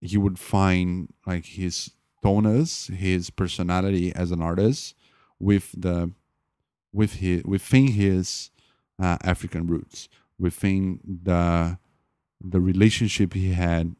he 0.00 0.16
would 0.16 0.38
find 0.38 1.12
like 1.26 1.44
his 1.44 1.90
tonus, 2.22 2.88
his 2.88 3.30
personality 3.30 4.14
as 4.14 4.30
an 4.30 4.40
artist 4.40 4.94
with 5.38 5.74
the 5.76 6.12
with 6.92 7.14
his 7.14 7.44
within 7.44 7.88
his 7.88 8.50
uh, 8.98 9.18
African 9.22 9.66
roots, 9.66 10.08
within 10.38 11.00
the 11.04 11.78
the 12.40 12.60
relationship 12.60 13.32
he 13.32 13.52
had 13.52 13.96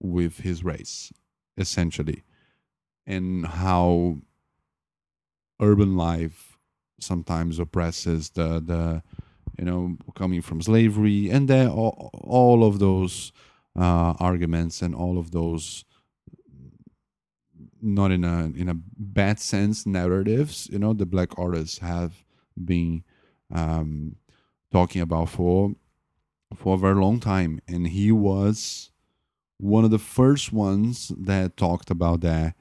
with 0.00 0.40
his 0.40 0.64
race, 0.64 1.12
essentially, 1.56 2.24
and 3.06 3.46
how 3.46 4.18
urban 5.60 5.96
life 5.96 6.58
sometimes 7.00 7.58
oppresses 7.58 8.30
the 8.30 8.60
the 8.60 9.02
you 9.58 9.64
know 9.64 9.96
coming 10.14 10.42
from 10.42 10.60
slavery 10.60 11.30
and 11.30 11.48
then 11.48 11.68
all, 11.68 12.10
all 12.14 12.64
of 12.64 12.78
those 12.78 13.32
uh, 13.76 14.14
arguments 14.18 14.82
and 14.82 14.94
all 14.94 15.18
of 15.18 15.30
those 15.30 15.84
not 17.80 18.10
in 18.10 18.24
a 18.24 18.46
in 18.56 18.68
a 18.68 18.74
bad 18.74 19.38
sense 19.38 19.86
narratives 19.86 20.68
you 20.70 20.78
know 20.78 20.92
the 20.92 21.06
black 21.06 21.38
artists 21.38 21.78
have 21.78 22.24
been 22.64 23.02
um, 23.52 24.16
talking 24.72 25.00
about 25.00 25.28
for 25.28 25.72
for 26.54 26.74
a 26.74 26.78
very 26.78 26.94
long 26.94 27.20
time 27.20 27.60
and 27.68 27.88
he 27.88 28.10
was 28.10 28.90
one 29.58 29.84
of 29.84 29.90
the 29.90 29.98
first 29.98 30.52
ones 30.52 31.12
that 31.18 31.56
talked 31.56 31.90
about 31.90 32.20
that 32.20 32.54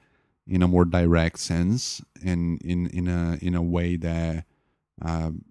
in 0.47 0.61
a 0.61 0.67
more 0.67 0.85
direct 0.85 1.39
sense 1.39 2.01
and 2.25 2.61
in 2.61 2.87
in 2.87 3.07
a 3.07 3.37
in 3.41 3.55
a 3.55 3.61
way 3.61 3.95
that 3.95 4.45
um, 5.01 5.45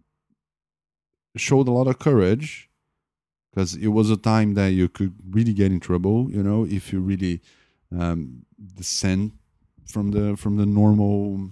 showed 1.36 1.68
a 1.68 1.70
lot 1.70 1.86
of 1.86 1.98
courage 1.98 2.68
because 3.50 3.74
it 3.74 3.88
was 3.88 4.10
a 4.10 4.16
time 4.16 4.54
that 4.54 4.68
you 4.68 4.88
could 4.88 5.14
really 5.30 5.52
get 5.52 5.72
in 5.72 5.80
trouble 5.80 6.30
you 6.30 6.42
know 6.42 6.66
if 6.66 6.92
you 6.92 7.00
really 7.00 7.40
um, 7.96 8.44
descend 8.74 9.32
from 9.86 10.10
the 10.10 10.36
from 10.36 10.56
the 10.56 10.66
normal 10.66 11.50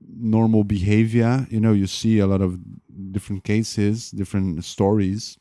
normal 0.00 0.64
behavior. 0.64 1.46
You 1.50 1.60
know 1.60 1.72
you 1.72 1.86
see 1.86 2.18
a 2.18 2.26
lot 2.26 2.40
of 2.40 2.58
different 3.12 3.44
cases 3.44 4.10
different 4.10 4.64
stories 4.64 5.38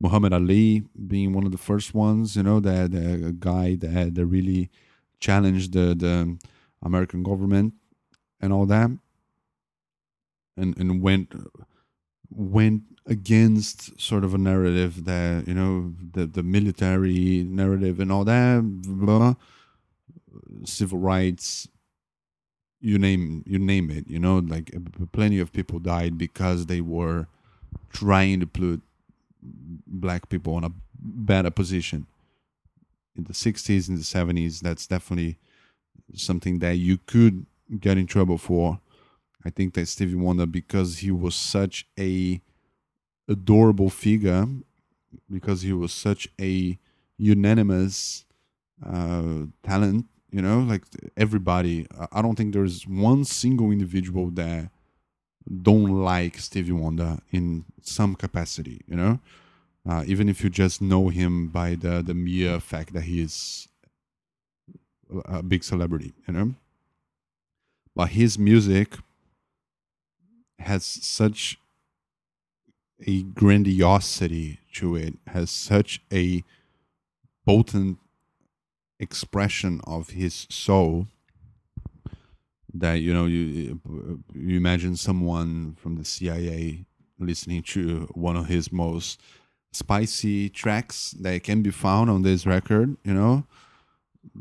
muhammad 0.00 0.32
ali 0.32 0.82
being 1.06 1.32
one 1.32 1.44
of 1.44 1.52
the 1.52 1.58
first 1.58 1.94
ones 1.94 2.36
you 2.36 2.42
know 2.42 2.60
that 2.60 2.94
a 2.94 3.32
guy 3.32 3.74
that, 3.74 4.14
that 4.14 4.26
really 4.26 4.70
challenged 5.20 5.72
the, 5.72 5.94
the 5.94 6.38
american 6.82 7.22
government 7.22 7.74
and 8.40 8.52
all 8.52 8.66
that. 8.66 8.90
And 10.56 10.76
and 10.76 11.02
went 11.02 11.32
went 12.30 12.82
against 13.06 14.00
sort 14.00 14.24
of 14.24 14.34
a 14.34 14.38
narrative 14.38 15.04
that 15.04 15.46
you 15.46 15.54
know 15.54 15.94
the 16.12 16.26
the 16.26 16.42
military 16.42 17.44
narrative 17.44 18.00
and 18.00 18.10
all 18.10 18.24
that 18.24 18.60
blah, 18.62 19.34
civil 20.64 20.98
rights 20.98 21.68
you 22.80 22.98
name 22.98 23.42
you 23.46 23.58
name 23.58 23.90
it 23.90 24.08
you 24.08 24.18
know 24.18 24.38
like 24.38 24.76
plenty 25.12 25.38
of 25.38 25.52
people 25.52 25.78
died 25.78 26.18
because 26.18 26.66
they 26.66 26.80
were 26.80 27.26
trying 27.90 28.40
to 28.40 28.46
put 28.46 28.82
black 29.86 30.28
people 30.28 30.56
in 30.58 30.64
a 30.64 30.72
better 30.94 31.50
position. 31.50 32.06
In 33.16 33.24
the 33.24 33.32
60s 33.32 33.88
and 33.88 33.98
the 33.98 34.02
70s 34.02 34.60
that's 34.60 34.86
definitely 34.86 35.38
something 36.14 36.60
that 36.60 36.76
you 36.76 36.98
could 36.98 37.46
get 37.80 37.98
in 37.98 38.06
trouble 38.06 38.38
for. 38.38 38.80
I 39.44 39.50
think 39.50 39.74
that 39.74 39.86
stevie 39.86 40.14
wonder 40.14 40.46
because 40.46 40.98
he 40.98 41.10
was 41.10 41.34
such 41.34 41.86
a 41.98 42.40
adorable 43.28 43.90
figure 43.90 44.46
because 45.30 45.62
he 45.62 45.72
was 45.72 45.92
such 45.92 46.28
a 46.40 46.78
unanimous 47.18 48.24
uh, 48.84 49.44
talent 49.62 50.06
you 50.30 50.42
know 50.42 50.60
like 50.60 50.82
everybody 51.16 51.86
i 52.12 52.22
don't 52.22 52.36
think 52.36 52.52
there's 52.52 52.86
one 52.86 53.24
single 53.24 53.70
individual 53.70 54.30
that 54.30 54.70
don't 55.62 56.02
like 56.04 56.38
stevie 56.38 56.72
wonder 56.72 57.18
in 57.32 57.64
some 57.82 58.14
capacity 58.14 58.82
you 58.86 58.96
know? 58.96 59.18
Uh, 59.88 60.04
even 60.06 60.28
if 60.28 60.44
you 60.44 60.50
just 60.50 60.82
know 60.82 61.08
him 61.08 61.48
by 61.48 61.74
the 61.74 62.02
the 62.02 62.14
mere 62.14 62.60
fact 62.60 62.92
that 62.92 63.02
he 63.02 63.20
is 63.20 63.68
a 65.24 65.42
big 65.42 65.64
celebrity 65.64 66.12
you 66.26 66.34
know? 66.34 66.54
But 67.94 68.10
his 68.10 68.38
music 68.38 68.98
has 70.58 70.84
such 70.84 71.58
a 73.06 73.22
grandiosity 73.22 74.58
to 74.74 74.96
it 74.96 75.14
has 75.28 75.50
such 75.50 76.02
a 76.12 76.42
potent 77.46 77.98
expression 79.00 79.80
of 79.84 80.10
his 80.10 80.46
soul 80.50 81.06
that 82.80 82.94
you 82.94 83.12
know 83.12 83.26
you 83.26 83.80
you 84.34 84.56
imagine 84.56 84.96
someone 84.96 85.76
from 85.80 85.96
the 85.96 86.04
CIA 86.04 86.84
listening 87.18 87.62
to 87.62 88.08
one 88.14 88.36
of 88.36 88.46
his 88.46 88.72
most 88.72 89.20
spicy 89.72 90.48
tracks 90.48 91.12
that 91.20 91.42
can 91.42 91.62
be 91.62 91.70
found 91.70 92.10
on 92.10 92.22
this 92.22 92.46
record 92.46 92.96
you 93.04 93.14
know 93.14 93.44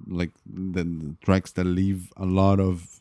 like 0.08 0.32
the, 0.46 0.84
the 0.84 1.16
tracks 1.24 1.52
that 1.54 1.66
leave 1.66 2.12
a 2.18 2.26
lot 2.26 2.60
of 2.60 3.00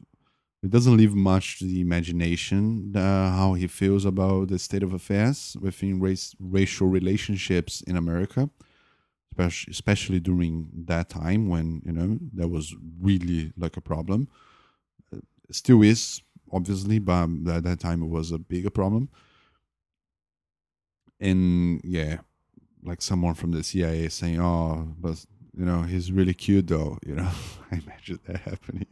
it 0.63 0.71
doesn't 0.71 0.97
leave 0.97 1.15
much 1.15 1.59
to 1.59 1.65
the 1.65 1.81
imagination 1.81 2.93
uh, 2.97 3.31
how 3.31 3.55
he 3.55 3.67
feels 3.67 4.05
about 4.05 4.49
the 4.49 4.59
state 4.59 4.83
of 4.83 4.93
affairs 4.93 5.57
within 5.61 6.01
race 6.01 6.35
racial 6.41 6.89
relationships 6.89 7.83
in 7.83 7.97
America 7.97 8.51
especially 9.39 10.21
during 10.21 10.69
that 10.87 11.09
time 11.09 11.49
when 11.49 11.83
you 11.85 11.93
know 11.93 12.19
that 12.35 12.49
was 12.49 12.75
really 13.01 13.53
like 13.57 13.77
a 13.77 13.81
problem. 13.81 14.29
Still 15.51 15.83
is 15.83 16.23
obviously, 16.53 16.99
but 16.99 17.29
at 17.49 17.65
that 17.65 17.81
time 17.81 18.03
it 18.03 18.09
was 18.09 18.33
a 18.33 18.39
bigger 18.39 18.71
problem. 18.71 19.09
And 21.19 21.81
yeah, 21.85 22.19
like 22.83 23.03
someone 23.03 23.35
from 23.35 23.53
the 23.53 23.63
CIA 23.63 24.09
saying, 24.09 24.41
"Oh, 24.41 24.95
but 24.99 25.25
you 25.57 25.65
know, 25.65 25.83
he's 25.83 26.13
really 26.13 26.35
cute 26.35 26.67
though." 26.69 26.99
You 27.07 27.17
know, 27.17 27.31
I 27.71 27.77
imagine 27.77 28.21
that 28.27 28.41
happening. 28.41 28.87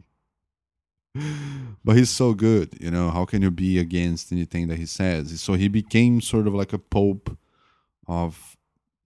but 1.83 1.95
he's 1.95 2.09
so 2.09 2.33
good, 2.33 2.75
you 2.79 2.91
know. 2.91 3.09
How 3.09 3.25
can 3.25 3.41
you 3.41 3.51
be 3.51 3.79
against 3.79 4.31
anything 4.31 4.67
that 4.67 4.77
he 4.77 4.85
says? 4.85 5.39
So 5.39 5.53
he 5.53 5.67
became 5.67 6.19
sort 6.19 6.47
of 6.47 6.53
like 6.53 6.73
a 6.73 6.79
pope 6.79 7.37
of 8.07 8.57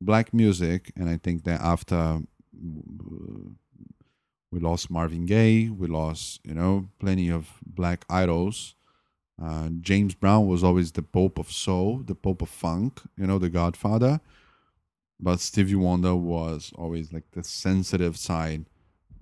black 0.01 0.33
music, 0.33 0.91
and 0.95 1.09
I 1.09 1.17
think 1.17 1.43
that 1.43 1.61
after 1.61 2.21
we 4.51 4.59
lost 4.59 4.89
Marvin 4.89 5.25
Gaye, 5.25 5.69
we 5.69 5.87
lost 5.87 6.41
you 6.43 6.53
know 6.53 6.89
plenty 6.99 7.29
of 7.29 7.49
black 7.65 8.05
idols. 8.09 8.75
Uh, 9.41 9.69
James 9.79 10.15
Brown 10.15 10.47
was 10.47 10.63
always 10.63 10.91
the 10.91 11.01
Pope 11.01 11.39
of 11.39 11.51
Soul, 11.51 11.99
the 11.99 12.15
Pope 12.15 12.41
of 12.41 12.49
Funk, 12.49 13.01
you 13.17 13.25
know, 13.25 13.39
the 13.39 13.49
Godfather. 13.49 14.19
But 15.19 15.39
Stevie 15.39 15.75
Wonder 15.75 16.15
was 16.15 16.73
always 16.75 17.13
like 17.13 17.31
the 17.31 17.43
sensitive 17.43 18.17
side 18.17 18.65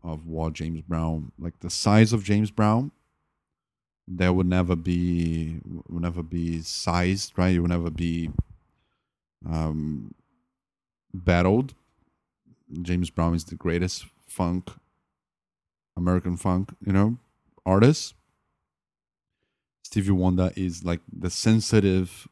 of 0.04 0.26
what 0.26 0.54
James 0.54 0.82
Brown, 0.82 1.32
like 1.38 1.60
the 1.60 1.70
size 1.70 2.14
of 2.14 2.24
James 2.24 2.50
Brown, 2.50 2.92
there 4.08 4.34
would 4.34 4.48
never 4.48 4.76
be, 4.76 5.60
would 5.88 6.02
never 6.02 6.24
be 6.24 6.62
sized, 6.62 7.34
right? 7.36 7.54
It 7.56 7.60
would 7.60 7.70
never 7.70 7.90
be 7.90 8.32
um, 9.48 10.14
battled. 11.14 11.74
James 12.82 13.10
Brown 13.10 13.36
is 13.36 13.46
the 13.46 13.56
greatest 13.56 14.06
funk, 14.28 14.72
American 15.98 16.38
funk, 16.38 16.74
you 16.86 16.94
know, 16.94 17.18
artists. 17.66 18.14
Stevie 19.84 20.12
Wonder 20.12 20.52
is 20.56 20.84
like 20.86 21.02
the 21.12 21.30
sensitive 21.30 22.28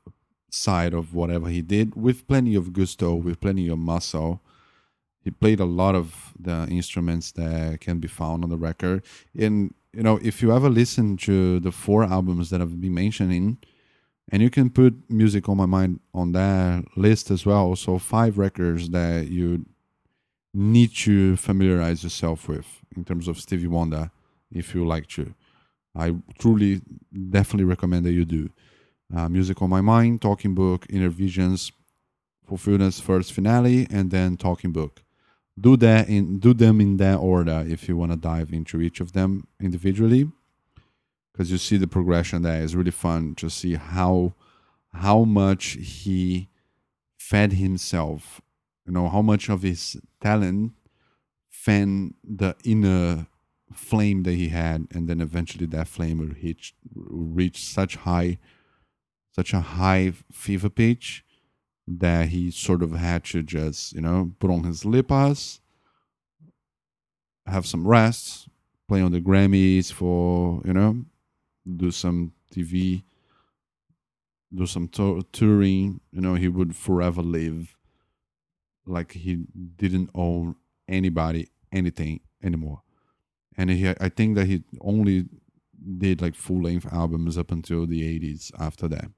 side 0.49 0.93
of 0.93 1.13
whatever 1.13 1.49
he 1.49 1.61
did 1.61 1.95
with 1.95 2.27
plenty 2.27 2.55
of 2.55 2.71
gusto, 2.71 3.15
with 3.15 3.41
plenty 3.41 3.67
of 3.67 3.77
muscle. 3.77 4.41
he 5.23 5.31
played 5.31 5.59
a 5.59 5.65
lot 5.65 5.95
of 5.95 6.33
the 6.39 6.67
instruments 6.69 7.31
that 7.31 7.81
can 7.81 7.99
be 7.99 8.07
found 8.07 8.43
on 8.43 8.49
the 8.51 8.57
record. 8.57 9.03
And 9.37 9.73
you 9.91 10.03
know, 10.03 10.19
if 10.21 10.41
you 10.41 10.53
ever 10.53 10.69
listen 10.69 11.17
to 11.17 11.59
the 11.59 11.71
four 11.71 12.03
albums 12.03 12.49
that 12.49 12.61
I've 12.61 12.79
been 12.79 12.93
mentioning, 12.93 13.57
and 14.31 14.41
you 14.41 14.49
can 14.49 14.69
put 14.69 14.93
music 15.09 15.47
on 15.49 15.57
my 15.57 15.65
mind 15.65 15.99
on 16.13 16.31
that 16.33 16.85
list 16.95 17.31
as 17.31 17.45
well. 17.45 17.75
So 17.75 17.97
five 17.99 18.37
records 18.37 18.89
that 18.89 19.27
you 19.27 19.65
need 20.53 20.93
to 20.95 21.35
familiarize 21.37 22.03
yourself 22.03 22.47
with 22.47 22.81
in 22.97 23.05
terms 23.05 23.27
of 23.27 23.39
Stevie 23.39 23.67
Wonder, 23.67 24.11
if 24.51 24.73
you 24.73 24.85
like 24.85 25.07
to. 25.07 25.33
I 25.95 26.15
truly, 26.39 26.81
definitely 27.29 27.65
recommend 27.65 28.05
that 28.05 28.11
you 28.11 28.25
do. 28.25 28.49
Uh, 29.15 29.29
music 29.29 29.61
on 29.61 29.69
my 29.69 29.81
mind, 29.81 30.21
talking 30.21 30.53
book, 30.55 30.85
inner 30.89 31.09
visions, 31.09 31.71
fulfillment's 32.45 32.99
first 32.99 33.33
finale, 33.33 33.87
and 33.89 34.11
then 34.11 34.35
talking 34.35 34.71
book 34.71 35.05
do 35.59 35.77
that 35.77 36.09
in 36.09 36.39
do 36.39 36.53
them 36.53 36.81
in 36.81 36.97
that 36.97 37.15
order 37.15 37.63
if 37.67 37.87
you 37.87 37.95
want 37.95 38.11
to 38.11 38.17
dive 38.17 38.51
into 38.51 38.81
each 38.81 38.99
of 38.99 39.13
them 39.13 39.47
individually 39.59 40.29
because 41.31 41.51
you 41.51 41.57
see 41.57 41.77
the 41.77 41.87
progression 41.87 42.41
there 42.41 42.61
is 42.61 42.75
really 42.75 42.91
fun 42.91 43.33
to 43.35 43.49
see 43.49 43.75
how 43.75 44.33
how 44.93 45.23
much 45.23 45.77
he 45.79 46.49
fed 47.17 47.53
himself 47.53 48.41
you 48.85 48.91
know 48.91 49.07
how 49.07 49.21
much 49.21 49.49
of 49.49 49.61
his 49.61 49.97
talent 50.19 50.73
fan 51.65 52.13
the 52.23 52.55
inner 52.63 53.27
flame 53.73 54.23
that 54.23 54.33
he 54.33 54.49
had 54.49 54.87
and 54.93 55.07
then 55.09 55.19
eventually 55.19 55.65
that 55.65 55.87
flame 55.87 56.17
will 56.19 56.35
reach 56.43 56.75
reach 56.95 57.63
such 57.65 57.95
high 57.97 58.37
such 59.35 59.53
a 59.53 59.59
high 59.59 60.13
fever 60.31 60.69
pitch 60.69 61.25
that 61.87 62.29
he 62.29 62.49
sort 62.51 62.81
of 62.81 62.93
had 62.93 63.23
to 63.25 63.43
just, 63.43 63.93
you 63.93 64.01
know, 64.01 64.31
put 64.39 64.49
on 64.49 64.63
his 64.63 64.83
lipas, 64.83 65.59
have 67.45 67.65
some 67.65 67.85
rest, 67.87 68.47
play 68.87 69.01
on 69.01 69.11
the 69.11 69.21
Grammys 69.21 69.91
for, 69.91 70.61
you 70.65 70.73
know, 70.73 71.05
do 71.75 71.91
some 71.91 72.31
TV, 72.51 73.03
do 74.53 74.65
some 74.65 74.87
to- 74.87 75.25
touring. 75.31 75.99
You 76.11 76.21
know, 76.21 76.35
he 76.35 76.47
would 76.47 76.75
forever 76.75 77.21
live 77.21 77.75
like 78.85 79.11
he 79.11 79.45
didn't 79.77 80.09
own 80.15 80.55
anybody, 80.87 81.49
anything 81.75 82.21
anymore. 82.43 82.81
And 83.57 83.69
he, 83.69 83.89
I 83.89 84.09
think 84.09 84.35
that 84.35 84.47
he 84.47 84.63
only 84.81 85.25
did 85.97 86.21
like 86.21 86.35
full 86.35 86.63
length 86.63 86.91
albums 86.91 87.37
up 87.37 87.51
until 87.51 87.85
the 87.85 88.01
80s 88.01 88.51
after 88.59 88.87
that 88.87 89.11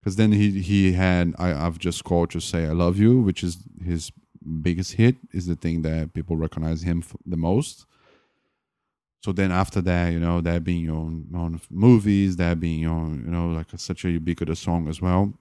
because 0.00 0.16
then 0.16 0.32
he 0.32 0.60
he 0.60 0.92
had 0.92 1.34
I, 1.38 1.52
I've 1.52 1.78
just 1.78 2.04
called 2.04 2.30
to 2.30 2.40
say 2.40 2.64
I 2.66 2.72
love 2.72 2.98
you, 2.98 3.20
which 3.20 3.42
is 3.42 3.58
his 3.84 4.12
biggest 4.62 4.94
hit, 4.94 5.16
is 5.32 5.46
the 5.46 5.56
thing 5.56 5.82
that 5.82 6.14
people 6.14 6.36
recognize 6.36 6.82
him 6.82 7.02
the 7.26 7.36
most. 7.36 7.84
So 9.20 9.32
then 9.32 9.50
after 9.50 9.80
that, 9.82 10.12
you 10.12 10.20
know, 10.20 10.40
that 10.40 10.64
being 10.64 10.88
on 10.88 11.26
on 11.34 11.60
movies, 11.70 12.36
that 12.36 12.60
being 12.60 12.86
on 12.86 13.24
you 13.24 13.30
know 13.30 13.48
like 13.48 13.66
such 13.76 14.04
a 14.04 14.10
ubiquitous 14.10 14.60
song 14.60 14.88
as 14.88 15.02
well, 15.02 15.34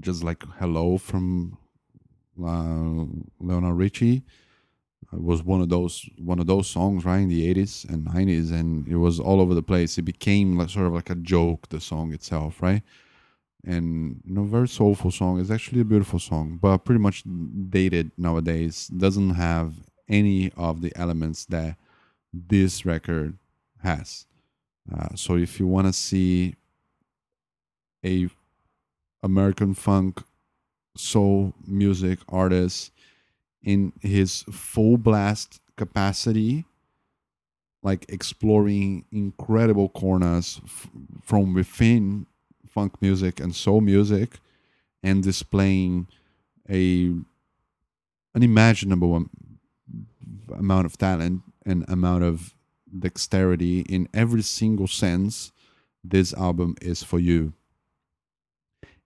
just 0.00 0.22
like 0.22 0.42
"Hello" 0.58 0.96
from 0.96 1.58
uh, 2.42 3.04
Lionel 3.40 3.72
Richie. 3.72 4.22
It 5.14 5.22
was 5.22 5.42
one 5.42 5.60
of 5.60 5.68
those 5.68 6.08
one 6.18 6.38
of 6.38 6.46
those 6.46 6.68
songs, 6.68 7.04
right, 7.04 7.18
in 7.20 7.28
the 7.28 7.48
eighties 7.48 7.86
and 7.88 8.04
nineties, 8.04 8.50
and 8.50 8.86
it 8.88 8.96
was 8.96 9.20
all 9.20 9.40
over 9.40 9.54
the 9.54 9.62
place. 9.62 9.96
It 9.98 10.02
became 10.02 10.58
like, 10.58 10.70
sort 10.70 10.86
of 10.86 10.92
like 10.92 11.10
a 11.10 11.14
joke, 11.14 11.68
the 11.68 11.80
song 11.80 12.12
itself, 12.12 12.60
right? 12.60 12.82
and 13.66 14.20
you 14.24 14.34
know 14.34 14.44
very 14.44 14.68
soulful 14.68 15.10
song 15.10 15.40
it's 15.40 15.50
actually 15.50 15.80
a 15.80 15.84
beautiful 15.84 16.18
song 16.18 16.58
but 16.60 16.78
pretty 16.78 17.00
much 17.00 17.24
dated 17.70 18.10
nowadays 18.16 18.88
doesn't 18.88 19.30
have 19.30 19.74
any 20.08 20.52
of 20.56 20.82
the 20.82 20.92
elements 20.96 21.46
that 21.46 21.76
this 22.32 22.84
record 22.84 23.38
has 23.82 24.26
uh, 24.94 25.08
so 25.14 25.36
if 25.36 25.58
you 25.58 25.66
want 25.66 25.86
to 25.86 25.92
see 25.92 26.54
a 28.04 28.28
american 29.22 29.72
funk 29.72 30.22
soul 30.96 31.54
music 31.66 32.18
artist 32.28 32.92
in 33.64 33.92
his 34.00 34.42
full 34.50 34.96
blast 34.96 35.60
capacity 35.76 36.64
like 37.82 38.06
exploring 38.08 39.04
incredible 39.12 39.88
corners 39.90 40.60
f- 40.64 40.88
from 41.22 41.54
within 41.54 42.26
funk 42.68 43.00
music 43.00 43.40
and 43.40 43.54
soul 43.54 43.80
music 43.80 44.38
and 45.02 45.22
displaying 45.22 46.06
a 46.70 47.12
unimaginable 48.34 49.26
amount 50.56 50.86
of 50.86 50.96
talent 50.96 51.42
and 51.66 51.84
amount 51.88 52.24
of 52.24 52.54
dexterity 52.98 53.80
in 53.80 54.08
every 54.14 54.42
single 54.42 54.86
sense 54.86 55.52
this 56.02 56.32
album 56.34 56.74
is 56.80 57.02
for 57.02 57.18
you 57.18 57.52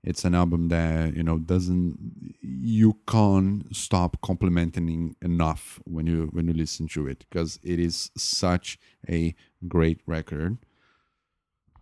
it's 0.08 0.24
an 0.24 0.34
album 0.34 0.68
that 0.68 1.14
you 1.14 1.22
know 1.22 1.38
doesn't 1.38 1.98
you 2.40 2.96
can't 3.06 3.76
stop 3.76 4.20
complimenting 4.22 5.14
enough 5.20 5.78
when 5.84 6.06
you 6.06 6.30
when 6.32 6.48
you 6.48 6.54
listen 6.54 6.88
to 6.88 7.06
it 7.06 7.26
because 7.28 7.58
it 7.62 7.78
is 7.78 8.10
such 8.16 8.78
a 9.08 9.34
great 9.68 10.00
record 10.06 10.56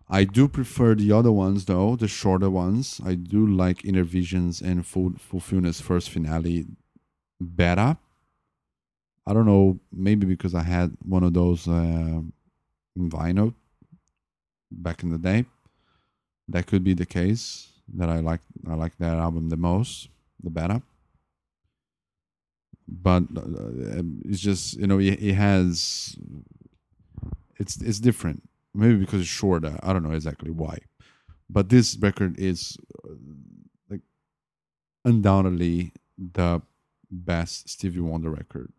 I 0.09 0.23
do 0.23 0.47
prefer 0.47 0.95
the 0.95 1.11
other 1.11 1.33
ones 1.33 1.65
though, 1.65 1.97
the 1.97 2.07
shorter 2.07 2.49
ones. 2.49 3.01
I 3.03 3.15
do 3.15 3.45
like 3.45 3.83
Inner 3.83 4.05
Visions 4.05 4.61
and 4.61 4.85
Full 4.85 5.11
Fulfillment's 5.17 5.81
first 5.81 6.09
finale 6.09 6.65
better. 7.41 7.97
I 9.25 9.33
don't 9.33 9.45
know, 9.45 9.79
maybe 9.91 10.25
because 10.25 10.55
I 10.55 10.63
had 10.63 10.95
one 11.03 11.23
of 11.23 11.33
those 11.33 11.67
uh, 11.67 12.21
in 12.95 13.09
vinyl 13.09 13.53
back 14.71 15.03
in 15.03 15.09
the 15.09 15.17
day. 15.17 15.43
That 16.47 16.67
could 16.67 16.85
be 16.85 16.93
the 16.93 17.05
case. 17.05 17.76
That 17.93 18.09
I 18.09 18.19
like, 18.19 18.41
I 18.69 18.75
like 18.75 18.97
that 18.97 19.17
album 19.17 19.49
the 19.49 19.57
most, 19.57 20.09
the 20.43 20.49
better. 20.49 20.81
But 22.87 23.23
uh, 23.35 24.03
it's 24.25 24.39
just 24.39 24.77
you 24.77 24.87
know 24.87 24.99
it, 24.99 25.21
it 25.21 25.33
has, 25.33 26.17
it's 27.57 27.81
it's 27.81 27.99
different 27.99 28.47
maybe 28.77 28.95
because 28.95 29.21
it's 29.21 29.29
shorter. 29.29 29.77
I 29.81 29.91
don't 29.91 30.03
know 30.03 30.11
exactly 30.11 30.51
why, 30.51 30.77
but 31.49 31.69
this 31.69 31.97
record 31.97 32.39
is 32.39 32.77
uh, 33.03 33.13
like 33.89 34.01
undoubtedly 35.03 35.93
the 36.17 36.61
best 37.09 37.69
Stevie 37.69 37.99
Wonder 37.99 38.29
record 38.29 38.71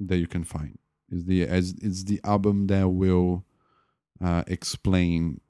that 0.00 0.16
you 0.16 0.26
can 0.26 0.44
find. 0.44 0.78
Is 1.10 1.26
the 1.26 1.42
as 1.44 1.74
it's 1.80 2.04
the 2.04 2.20
album 2.24 2.66
that 2.68 2.88
will 2.88 3.44
uh, 4.24 4.42
explain 4.46 5.40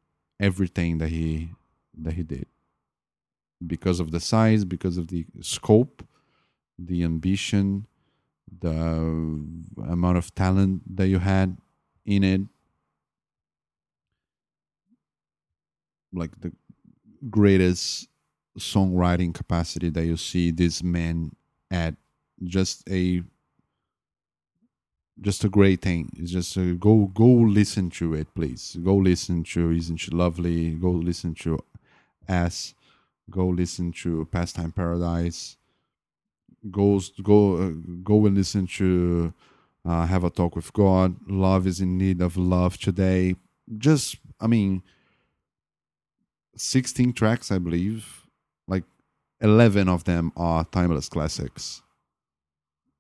everything 0.41 0.99
that 0.99 1.09
he 1.09 1.51
that 1.97 2.15
he 2.15 2.23
did 2.23 2.47
because 3.67 4.01
of 4.01 4.11
the 4.11 4.21
size, 4.21 4.65
because 4.65 4.97
of 4.97 5.09
the 5.09 5.27
scope, 5.41 6.07
the 6.79 7.03
ambition, 7.03 7.87
the 8.61 8.71
amount 9.89 10.19
of 10.19 10.35
talent 10.35 10.83
that 10.97 11.09
you 11.09 11.19
had 11.19 11.57
in 12.05 12.25
it. 12.25 12.41
Like 16.13 16.41
the 16.41 16.53
greatest 17.29 18.09
songwriting 18.59 19.35
capacity 19.35 19.91
that 19.91 20.05
you 20.07 20.17
see 20.17 20.51
this 20.51 20.83
man 20.83 21.33
at. 21.71 21.95
Just 22.43 22.89
a 22.91 23.23
just 25.21 25.45
a 25.45 25.49
great 25.49 25.81
thing. 25.81 26.11
It's 26.17 26.33
just 26.33 26.57
a, 26.57 26.75
go 26.75 27.07
go 27.15 27.27
listen 27.27 27.91
to 27.91 28.15
it 28.15 28.35
please. 28.35 28.77
Go 28.83 28.97
listen 28.97 29.45
to 29.45 29.71
isn't 29.71 29.99
she 29.99 30.11
lovely? 30.11 30.71
Go 30.75 30.91
listen 30.91 31.35
to 31.37 31.61
s 32.29 32.75
go 33.31 33.47
listen 33.47 33.93
to 33.93 34.27
pastime 34.31 34.73
paradise 34.73 35.57
go 36.71 37.01
go 37.23 37.57
uh, 37.57 37.71
go 38.03 38.27
and 38.27 38.37
listen 38.37 38.67
to 38.67 39.33
uh, 39.87 40.07
have 40.07 40.25
a 40.25 40.31
talk 40.31 40.57
with 40.57 40.73
god 40.73 41.17
love 41.29 41.67
is 41.67 41.81
in 41.81 41.99
need 41.99 42.21
of 42.21 42.37
love 42.37 42.79
today 42.79 43.35
just 43.79 44.17
i 44.41 44.47
mean 44.47 44.83
16 46.57 47.13
tracks, 47.13 47.51
I 47.51 47.59
believe. 47.59 48.27
Like 48.67 48.85
11 49.41 49.89
of 49.89 50.05
them 50.05 50.33
are 50.37 50.65
timeless 50.65 51.09
classics. 51.09 51.83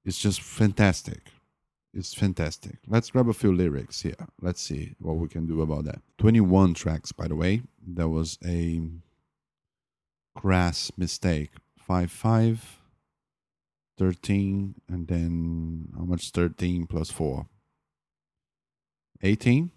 It's 0.04 0.18
just 0.18 0.40
fantastic. 0.40 1.20
It's 1.92 2.12
fantastic. 2.12 2.78
Let's 2.86 3.10
grab 3.10 3.28
a 3.28 3.32
few 3.32 3.54
lyrics 3.54 4.02
here. 4.02 4.16
Let's 4.40 4.60
see 4.60 4.94
what 4.98 5.16
we 5.16 5.28
can 5.28 5.46
do 5.46 5.62
about 5.62 5.84
that. 5.84 6.02
21 6.18 6.74
tracks, 6.74 7.12
by 7.12 7.28
the 7.28 7.36
way. 7.36 7.62
there 7.86 8.08
was 8.08 8.38
a 8.44 8.82
crass 10.34 10.90
mistake. 10.96 11.50
5 11.78 12.10
5, 12.10 12.78
13, 13.98 14.74
and 14.88 15.06
then 15.06 15.88
how 15.96 16.04
much 16.04 16.30
13 16.30 16.86
plus 16.86 17.10
4? 17.10 17.46
18? 19.22 19.70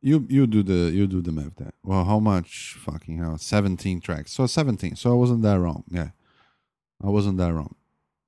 You 0.00 0.26
you 0.28 0.46
do 0.46 0.62
the 0.62 0.90
you 0.92 1.06
do 1.06 1.20
the 1.20 1.32
math 1.32 1.56
there. 1.56 1.72
Well, 1.82 2.04
how 2.04 2.18
much 2.18 2.76
fucking 2.78 3.18
hell? 3.18 3.38
Seventeen 3.38 4.00
tracks. 4.00 4.32
So 4.32 4.46
seventeen. 4.46 4.94
So 4.94 5.10
I 5.10 5.14
wasn't 5.14 5.42
that 5.42 5.58
wrong. 5.58 5.84
Yeah. 5.88 6.10
I 7.02 7.08
wasn't 7.08 7.38
that 7.38 7.52
wrong. 7.52 7.74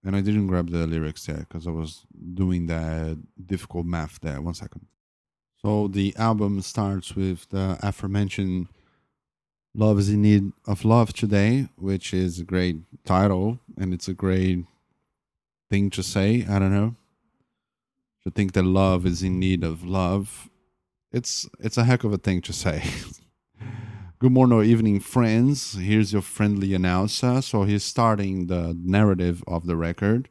And 0.05 0.17
I 0.17 0.21
didn't 0.21 0.49
grab 0.49 0.71
the 0.71 0.87
lyrics 0.87 1.29
yet 1.29 1.41
because 1.41 1.67
I 1.67 1.71
was 1.71 2.05
doing 2.35 2.67
that 2.67 3.19
difficult 3.47 3.87
math 3.87 4.21
there. 4.21 4.41
One 4.41 4.55
second. 4.55 4.87
So 5.63 5.89
the 5.89 6.15
album 6.17 6.61
starts 6.63 7.17
with 7.17 7.49
the 7.51 7.79
aforementioned 7.83 8.69
Love 9.79 10.01
is 10.01 10.09
in 10.09 10.23
Need 10.23 10.51
of 10.67 10.85
Love 10.85 11.13
Today, 11.13 11.69
which 11.77 12.13
is 12.13 12.41
a 12.41 12.45
great 12.45 12.79
title 13.05 13.61
and 13.77 13.95
it's 13.95 14.09
a 14.09 14.13
great 14.13 14.65
thing 15.71 15.89
to 15.91 16.03
say. 16.03 16.45
I 16.51 16.59
don't 16.59 16.75
know. 16.75 16.97
To 18.25 18.31
think 18.33 18.55
that 18.55 18.65
love 18.65 19.07
is 19.07 19.23
in 19.23 19.39
need 19.39 19.63
of 19.63 19.85
love. 19.85 20.51
It's 21.13 21.49
it's 21.61 21.79
a 21.79 21.85
heck 21.85 22.03
of 22.03 22.13
a 22.13 22.19
thing 22.19 22.43
to 22.43 22.53
say. 22.53 22.83
Good 24.19 24.33
morning 24.33 24.59
or 24.59 24.65
evening, 24.65 24.99
friends. 24.99 25.75
Here's 25.75 26.13
your 26.13 26.23
friendly 26.23 26.75
announcer. 26.75 27.41
So 27.41 27.63
he's 27.63 27.85
starting 27.85 28.49
the 28.49 28.77
narrative 28.77 29.45
of 29.47 29.67
the 29.67 29.77
record. 29.77 30.29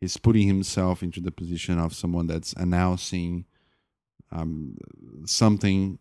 He's 0.00 0.16
putting 0.16 0.48
himself 0.48 1.00
into 1.00 1.20
the 1.20 1.30
position 1.30 1.78
of 1.78 1.94
someone 1.94 2.26
that's 2.26 2.54
announcing 2.54 3.44
um, 4.32 4.78
something 5.26 6.00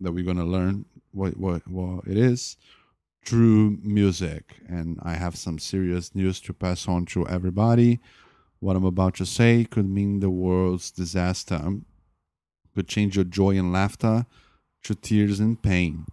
that 0.00 0.12
we're 0.12 0.24
going 0.24 0.38
to 0.38 0.44
learn 0.44 0.86
what, 1.12 1.36
what, 1.36 1.66
what 1.68 2.06
it 2.06 2.16
is 2.16 2.56
true 3.24 3.78
music. 3.82 4.56
And 4.68 4.98
I 5.02 5.14
have 5.14 5.36
some 5.36 5.58
serious 5.58 6.14
news 6.14 6.40
to 6.42 6.52
pass 6.52 6.88
on 6.88 7.06
to 7.06 7.26
everybody. 7.28 8.00
What 8.60 8.76
I'm 8.76 8.84
about 8.84 9.14
to 9.16 9.26
say 9.26 9.64
could 9.64 9.88
mean 9.88 10.20
the 10.20 10.30
world's 10.30 10.90
disaster, 10.90 11.60
could 12.74 12.88
change 12.88 13.16
your 13.16 13.24
joy 13.24 13.56
and 13.58 13.72
laughter 13.72 14.26
to 14.84 14.94
tears 14.94 15.40
and 15.40 15.60
pain. 15.60 16.04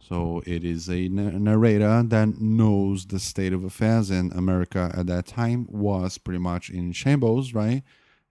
So 0.00 0.42
it 0.46 0.62
is 0.62 0.88
a 0.88 1.08
narrator 1.08 2.02
that 2.02 2.40
knows 2.40 3.06
the 3.06 3.18
state 3.18 3.52
of 3.52 3.64
affairs, 3.64 4.10
and 4.10 4.32
America 4.32 4.92
at 4.96 5.06
that 5.08 5.26
time 5.26 5.66
was 5.68 6.16
pretty 6.16 6.38
much 6.38 6.70
in 6.70 6.92
shambles, 6.92 7.54
right? 7.54 7.82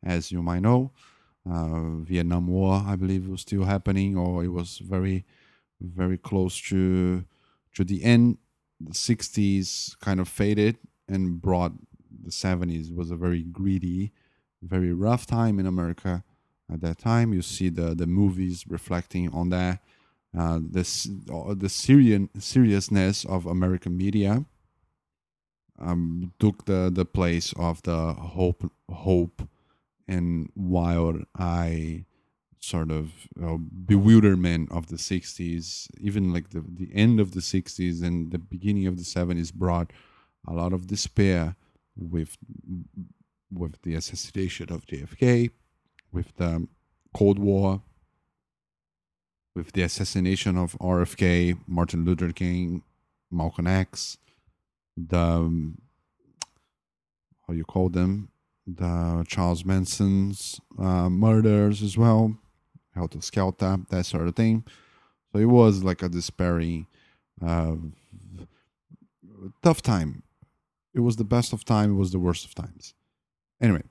As 0.01 0.31
you 0.31 0.41
might 0.41 0.61
know, 0.61 0.91
uh, 1.49 1.97
Vietnam 1.97 2.47
War, 2.47 2.83
I 2.85 2.95
believe, 2.95 3.27
was 3.27 3.41
still 3.41 3.65
happening, 3.65 4.15
or 4.15 4.43
it 4.43 4.49
was 4.49 4.77
very, 4.77 5.25
very 5.81 6.17
close 6.17 6.59
to 6.69 7.25
to 7.75 7.83
the 7.83 8.03
end. 8.03 8.37
The 8.79 8.93
'60s 8.93 9.97
kind 9.99 10.19
of 10.19 10.27
faded 10.27 10.77
and 11.07 11.41
brought 11.41 11.73
the 12.23 12.31
'70s. 12.31 12.89
It 12.89 12.95
was 12.95 13.11
a 13.11 13.15
very 13.15 13.43
greedy, 13.43 14.11
very 14.61 14.93
rough 14.93 15.25
time 15.25 15.59
in 15.59 15.65
America 15.65 16.23
at 16.71 16.81
that 16.81 16.99
time. 16.99 17.33
You 17.33 17.41
see 17.41 17.69
the 17.69 17.95
the 17.95 18.07
movies 18.07 18.65
reflecting 18.67 19.29
on 19.33 19.49
that 19.49 19.79
uh, 20.37 20.59
this 20.61 21.07
uh, 21.31 21.53
the 21.55 21.69
seriousness 21.69 23.25
of 23.25 23.45
American 23.45 23.97
media 23.97 24.45
um, 25.79 26.33
took 26.39 26.65
the, 26.65 26.91
the 26.93 27.05
place 27.05 27.53
of 27.57 27.81
the 27.83 28.13
hope 28.13 28.71
hope 28.89 29.47
and 30.07 30.51
wild 30.55 31.23
eye 31.37 32.05
sort 32.65 32.91
of 32.91 33.11
uh, 33.43 33.57
bewilderment 33.85 34.71
of 34.71 34.87
the 34.87 34.95
60s 34.95 35.87
even 35.99 36.33
like 36.33 36.49
the, 36.49 36.63
the 36.67 36.89
end 36.93 37.19
of 37.19 37.31
the 37.31 37.39
60s 37.39 38.03
and 38.03 38.31
the 38.31 38.39
beginning 38.39 38.87
of 38.87 38.97
the 38.97 39.03
70s 39.03 39.53
brought 39.53 39.91
a 40.47 40.53
lot 40.53 40.73
of 40.73 40.87
despair 40.87 41.55
with 41.95 42.37
with 43.51 43.81
the 43.83 43.93
assassination 43.93 44.71
of 44.71 44.85
JFK 44.85 45.51
with 46.11 46.35
the 46.37 46.67
Cold 47.13 47.39
War 47.39 47.81
with 49.55 49.71
the 49.71 49.83
assassination 49.83 50.57
of 50.57 50.77
RFK, 50.79 51.57
Martin 51.65 52.03
Luther 52.03 52.31
King, 52.33 52.83
Malcolm 53.31 53.67
X, 53.67 54.17
the 54.97 55.17
um, 55.17 55.77
how 57.47 57.53
you 57.53 57.63
call 57.63 57.89
them, 57.89 58.29
the 58.67 59.23
Charles 59.27 59.63
Manson's 59.63 60.59
uh, 60.77 61.09
murders 61.09 61.81
as 61.81 61.97
well, 61.97 62.35
Helter 62.95 63.21
Skelter, 63.21 63.77
that 63.89 64.05
sort 64.05 64.27
of 64.27 64.35
thing. 64.35 64.63
So 65.31 65.39
it 65.39 65.45
was 65.45 65.83
like 65.83 66.01
a 66.01 66.09
despairing, 66.09 66.87
uh, 67.45 67.75
tough 69.61 69.81
time. 69.81 70.23
It 70.93 71.01
was 71.01 71.17
the 71.17 71.25
best 71.25 71.51
of 71.51 71.65
time. 71.65 71.91
It 71.91 71.99
was 71.99 72.11
the 72.11 72.19
worst 72.19 72.45
of 72.45 72.55
times. 72.55 72.93
Anyway, 73.61 73.83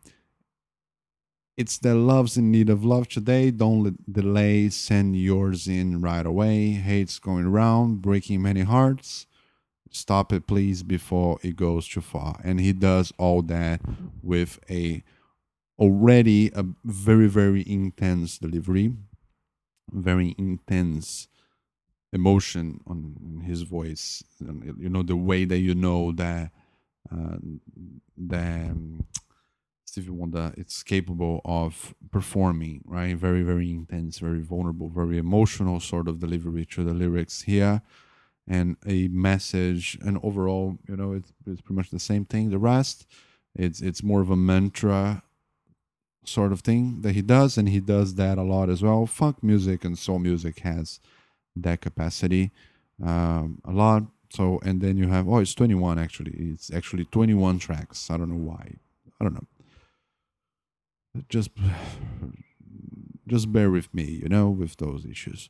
it's 1.57 1.79
the 1.79 1.95
love's 1.95 2.37
in 2.37 2.51
need 2.51 2.71
of 2.71 2.85
love 2.85 3.09
today. 3.09 3.51
Don't 3.51 4.11
delay. 4.11 4.71
Send 4.71 5.17
yours 5.17 5.69
in 5.69 6.01
right 6.01 6.25
away. 6.27 6.71
Hate's 6.71 7.19
going 7.19 7.45
around, 7.45 8.03
breaking 8.03 8.43
many 8.43 8.63
hearts. 8.63 9.27
Stop 9.91 10.33
it, 10.33 10.47
please, 10.49 10.83
before 10.83 11.39
it 11.43 11.55
goes 11.55 11.87
too 11.87 12.01
far. 12.01 12.41
And 12.43 12.59
he 12.59 12.73
does 12.73 13.13
all 13.19 13.43
that 13.43 13.81
with 14.23 14.59
a 14.69 15.05
already 15.79 16.51
a 16.55 16.65
very 16.85 17.29
very 17.29 17.65
intense 17.67 18.39
delivery, 18.39 18.93
very 19.91 20.35
intense 20.39 21.29
emotion 22.13 22.81
on 22.87 23.43
his 23.45 23.63
voice. 23.63 24.23
You 24.41 24.89
know 24.89 25.03
the 25.03 25.17
way 25.17 25.45
that 25.45 25.59
you 25.59 25.75
know 25.75 26.13
that 26.13 26.51
uh, 27.11 27.37
that. 28.17 28.71
Um, 28.71 29.07
Stevie 29.95 30.11
Wonder 30.11 30.53
it's 30.57 30.83
capable 30.83 31.41
of 31.45 31.95
performing, 32.11 32.83
right? 32.85 33.17
Very, 33.17 33.43
very 33.43 33.71
intense, 33.71 34.19
very 34.19 34.41
vulnerable, 34.41 34.89
very 34.89 35.19
emotional 35.19 35.79
sort 35.79 36.09
of 36.09 36.19
delivery 36.19 36.67
to 36.73 36.83
the 36.83 36.93
lyrics 36.93 37.43
here, 37.43 37.81
and 38.49 38.77
a 38.85 39.07
message. 39.07 39.97
And 40.05 40.19
overall, 40.25 40.79
you 40.89 40.97
know, 40.97 41.13
it's, 41.13 41.33
it's 41.47 41.61
pretty 41.61 41.77
much 41.77 41.91
the 41.91 42.01
same 42.01 42.25
thing. 42.25 42.51
The 42.51 42.59
rest, 42.59 43.07
it's 43.55 43.81
it's 43.81 44.03
more 44.03 44.21
of 44.21 44.31
a 44.31 44.37
mantra 44.37 45.23
sort 46.29 46.53
of 46.53 46.61
thing 46.61 47.01
that 47.03 47.15
he 47.15 47.23
does, 47.23 47.57
and 47.59 47.69
he 47.69 47.81
does 47.81 48.15
that 48.15 48.39
a 48.39 48.43
lot 48.43 48.69
as 48.69 48.83
well. 48.83 49.07
Funk 49.07 49.43
music 49.43 49.85
and 49.85 49.99
soul 49.99 50.19
music 50.19 50.61
has 50.61 51.01
that 51.57 51.81
capacity 51.81 52.51
um, 53.03 53.61
a 53.65 53.73
lot. 53.73 54.05
So, 54.31 54.59
and 54.65 54.81
then 54.81 54.97
you 54.97 55.09
have 55.09 55.29
oh, 55.29 55.39
it's 55.39 55.55
21 55.55 55.99
actually. 55.99 56.33
It's 56.33 56.73
actually 56.73 57.05
21 57.05 57.59
tracks. 57.59 58.11
I 58.11 58.17
don't 58.17 58.31
know 58.31 58.51
why. 58.51 58.75
I 59.21 59.25
don't 59.25 59.35
know 59.35 59.47
just 61.29 61.51
just 63.27 63.53
bear 63.53 63.71
with 63.71 63.93
me, 63.95 64.05
you 64.05 64.29
know, 64.29 64.51
with 64.51 64.77
those 64.77 65.05
issues. 65.05 65.49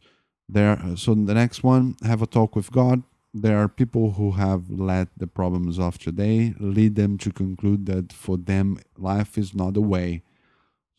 There. 0.49 0.79
So 0.97 1.15
the 1.15 1.35
next 1.35 1.63
one, 1.63 1.97
have 2.05 2.21
a 2.23 2.27
talk 2.27 2.55
with 2.55 2.71
God. 2.71 3.03
There 3.33 3.59
are 3.59 3.69
people 3.69 4.13
who 4.13 4.33
have 4.33 4.71
let 4.71 5.09
the 5.17 5.27
problems 5.27 5.79
of 5.79 5.99
today 5.99 6.55
lead 6.61 6.95
them 6.95 7.19
to 7.19 7.33
conclude 7.33 7.87
that 7.87 8.13
for 8.13 8.37
them 8.37 8.79
life 8.97 9.37
is 9.37 9.55
not 9.55 9.75
the 9.75 9.81
way. 9.81 10.23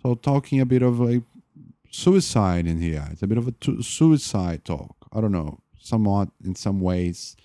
So 0.06 0.14
talking 0.14 0.60
a 0.62 0.66
bit 0.66 0.84
of 0.84 1.00
like 1.00 1.24
suicide 1.90 2.68
in 2.68 2.80
here. 2.80 3.08
It's 3.12 3.24
a 3.24 3.28
bit 3.28 3.40
of 3.40 3.48
a 3.48 3.52
t- 3.52 3.82
suicide 3.82 4.64
talk. 4.64 4.96
I 5.12 5.20
don't 5.20 5.32
know. 5.32 5.62
Somewhat 5.80 6.30
in 6.44 6.54
some 6.54 6.80
ways, 6.80 7.36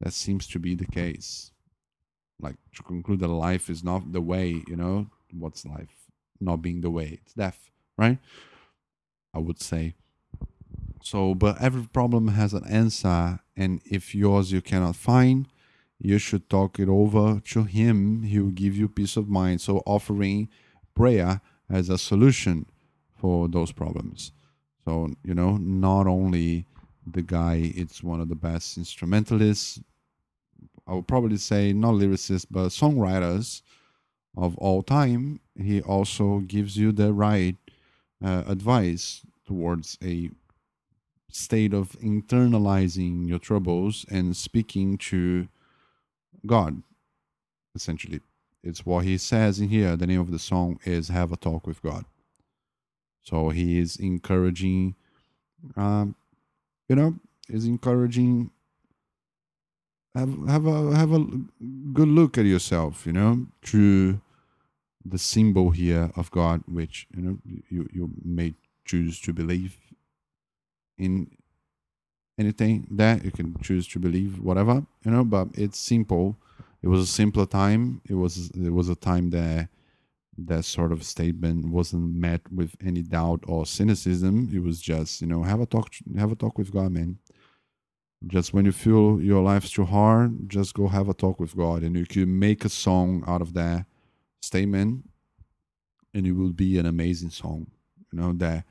that 0.00 0.12
seems 0.12 0.48
to 0.48 0.58
be 0.58 0.74
the 0.74 0.86
case. 0.86 1.52
Like 2.40 2.56
to 2.74 2.82
conclude 2.82 3.20
that 3.20 3.28
life 3.28 3.70
is 3.70 3.84
not 3.84 4.12
the 4.12 4.20
way. 4.20 4.62
You 4.66 4.76
know, 4.76 5.06
what's 5.32 5.64
life? 5.64 6.02
not 6.42 6.60
being 6.60 6.80
the 6.80 6.90
way 6.90 7.20
it's 7.22 7.34
death 7.34 7.70
right 7.96 8.18
i 9.34 9.38
would 9.38 9.60
say 9.60 9.94
so 11.02 11.34
but 11.34 11.60
every 11.60 11.86
problem 11.92 12.28
has 12.28 12.52
an 12.52 12.64
answer 12.66 13.40
and 13.56 13.80
if 13.84 14.14
yours 14.14 14.52
you 14.52 14.60
cannot 14.60 14.96
find 14.96 15.48
you 15.98 16.18
should 16.18 16.48
talk 16.50 16.78
it 16.78 16.88
over 16.88 17.40
to 17.40 17.64
him 17.64 18.22
he 18.24 18.40
will 18.40 18.50
give 18.50 18.76
you 18.76 18.88
peace 18.88 19.16
of 19.16 19.28
mind 19.28 19.60
so 19.60 19.82
offering 19.86 20.48
prayer 20.94 21.40
as 21.72 21.88
a 21.88 21.98
solution 21.98 22.66
for 23.16 23.48
those 23.48 23.72
problems 23.72 24.32
so 24.84 25.08
you 25.24 25.34
know 25.34 25.56
not 25.56 26.06
only 26.06 26.66
the 27.06 27.22
guy 27.22 27.72
it's 27.74 28.02
one 28.02 28.20
of 28.20 28.28
the 28.28 28.34
best 28.34 28.76
instrumentalists 28.76 29.80
i 30.86 30.92
would 30.94 31.08
probably 31.08 31.36
say 31.36 31.72
not 31.72 31.94
lyricists 31.94 32.46
but 32.50 32.68
songwriters 32.68 33.62
of 34.36 34.56
all 34.58 34.82
time, 34.82 35.40
he 35.56 35.82
also 35.82 36.38
gives 36.40 36.76
you 36.76 36.92
the 36.92 37.12
right 37.12 37.56
uh, 38.24 38.44
advice 38.46 39.22
towards 39.46 39.98
a 40.02 40.30
state 41.30 41.74
of 41.74 41.92
internalizing 42.00 43.28
your 43.28 43.38
troubles 43.38 44.06
and 44.10 44.36
speaking 44.36 44.96
to 44.98 45.48
God. 46.46 46.82
Essentially, 47.74 48.20
it's 48.62 48.86
what 48.86 49.04
he 49.04 49.18
says 49.18 49.60
in 49.60 49.68
here. 49.68 49.96
The 49.96 50.06
name 50.06 50.20
of 50.20 50.30
the 50.30 50.38
song 50.38 50.78
is 50.84 51.08
"Have 51.08 51.32
a 51.32 51.36
Talk 51.36 51.66
with 51.66 51.82
God." 51.82 52.04
So 53.22 53.50
he 53.50 53.78
is 53.78 53.96
encouraging, 53.96 54.94
um, 55.76 56.16
you 56.88 56.96
know, 56.96 57.14
is 57.48 57.66
encouraging 57.66 58.50
have 60.14 60.48
have 60.48 60.66
a 60.66 60.94
have 60.96 61.12
a 61.12 61.24
good 61.92 62.08
look 62.08 62.36
at 62.36 62.44
yourself 62.44 63.06
you 63.06 63.12
know 63.12 63.46
through 63.64 64.20
the 65.04 65.18
symbol 65.18 65.70
here 65.70 66.10
of 66.16 66.30
god 66.30 66.62
which 66.66 67.06
you 67.14 67.22
know 67.22 67.38
you 67.70 67.88
you 67.92 68.10
may 68.24 68.54
choose 68.84 69.20
to 69.20 69.32
believe 69.32 69.76
in 70.98 71.30
anything 72.38 72.86
that 72.90 73.24
you 73.24 73.30
can 73.30 73.56
choose 73.62 73.86
to 73.88 73.98
believe 73.98 74.38
whatever 74.40 74.84
you 75.04 75.10
know 75.10 75.24
but 75.24 75.48
it's 75.54 75.78
simple 75.78 76.36
it 76.82 76.88
was 76.88 77.00
a 77.00 77.06
simpler 77.06 77.46
time. 77.46 78.00
It 78.08 78.14
was 78.14 78.50
it 78.50 78.72
was 78.72 78.88
a 78.88 78.96
time 78.96 79.30
that 79.30 79.68
that 80.38 80.64
sort 80.64 80.92
of 80.92 81.04
statement 81.04 81.66
wasn't 81.66 82.14
met 82.14 82.40
with 82.50 82.74
any 82.84 83.02
doubt 83.02 83.44
or 83.46 83.66
cynicism. 83.66 84.50
It 84.52 84.62
was 84.62 84.80
just 84.80 85.20
you 85.20 85.28
know 85.28 85.44
have 85.44 85.60
a 85.60 85.66
talk 85.66 85.94
have 86.16 86.32
a 86.32 86.36
talk 86.36 86.58
with 86.58 86.72
God, 86.72 86.92
man. 86.92 87.18
Just 88.26 88.54
when 88.54 88.64
you 88.64 88.72
feel 88.72 89.20
your 89.20 89.42
life's 89.42 89.70
too 89.70 89.84
hard, 89.84 90.48
just 90.48 90.74
go 90.74 90.88
have 90.88 91.08
a 91.08 91.14
talk 91.14 91.40
with 91.40 91.56
God, 91.56 91.82
and 91.82 91.96
you 91.96 92.06
can 92.06 92.38
make 92.38 92.64
a 92.64 92.68
song 92.68 93.24
out 93.26 93.42
of 93.42 93.54
that 93.54 93.86
statement, 94.40 95.08
and 96.14 96.26
it 96.26 96.32
will 96.32 96.52
be 96.52 96.78
an 96.78 96.86
amazing 96.86 97.30
song. 97.30 97.70
You 98.12 98.20
know 98.20 98.32
that 98.34 98.64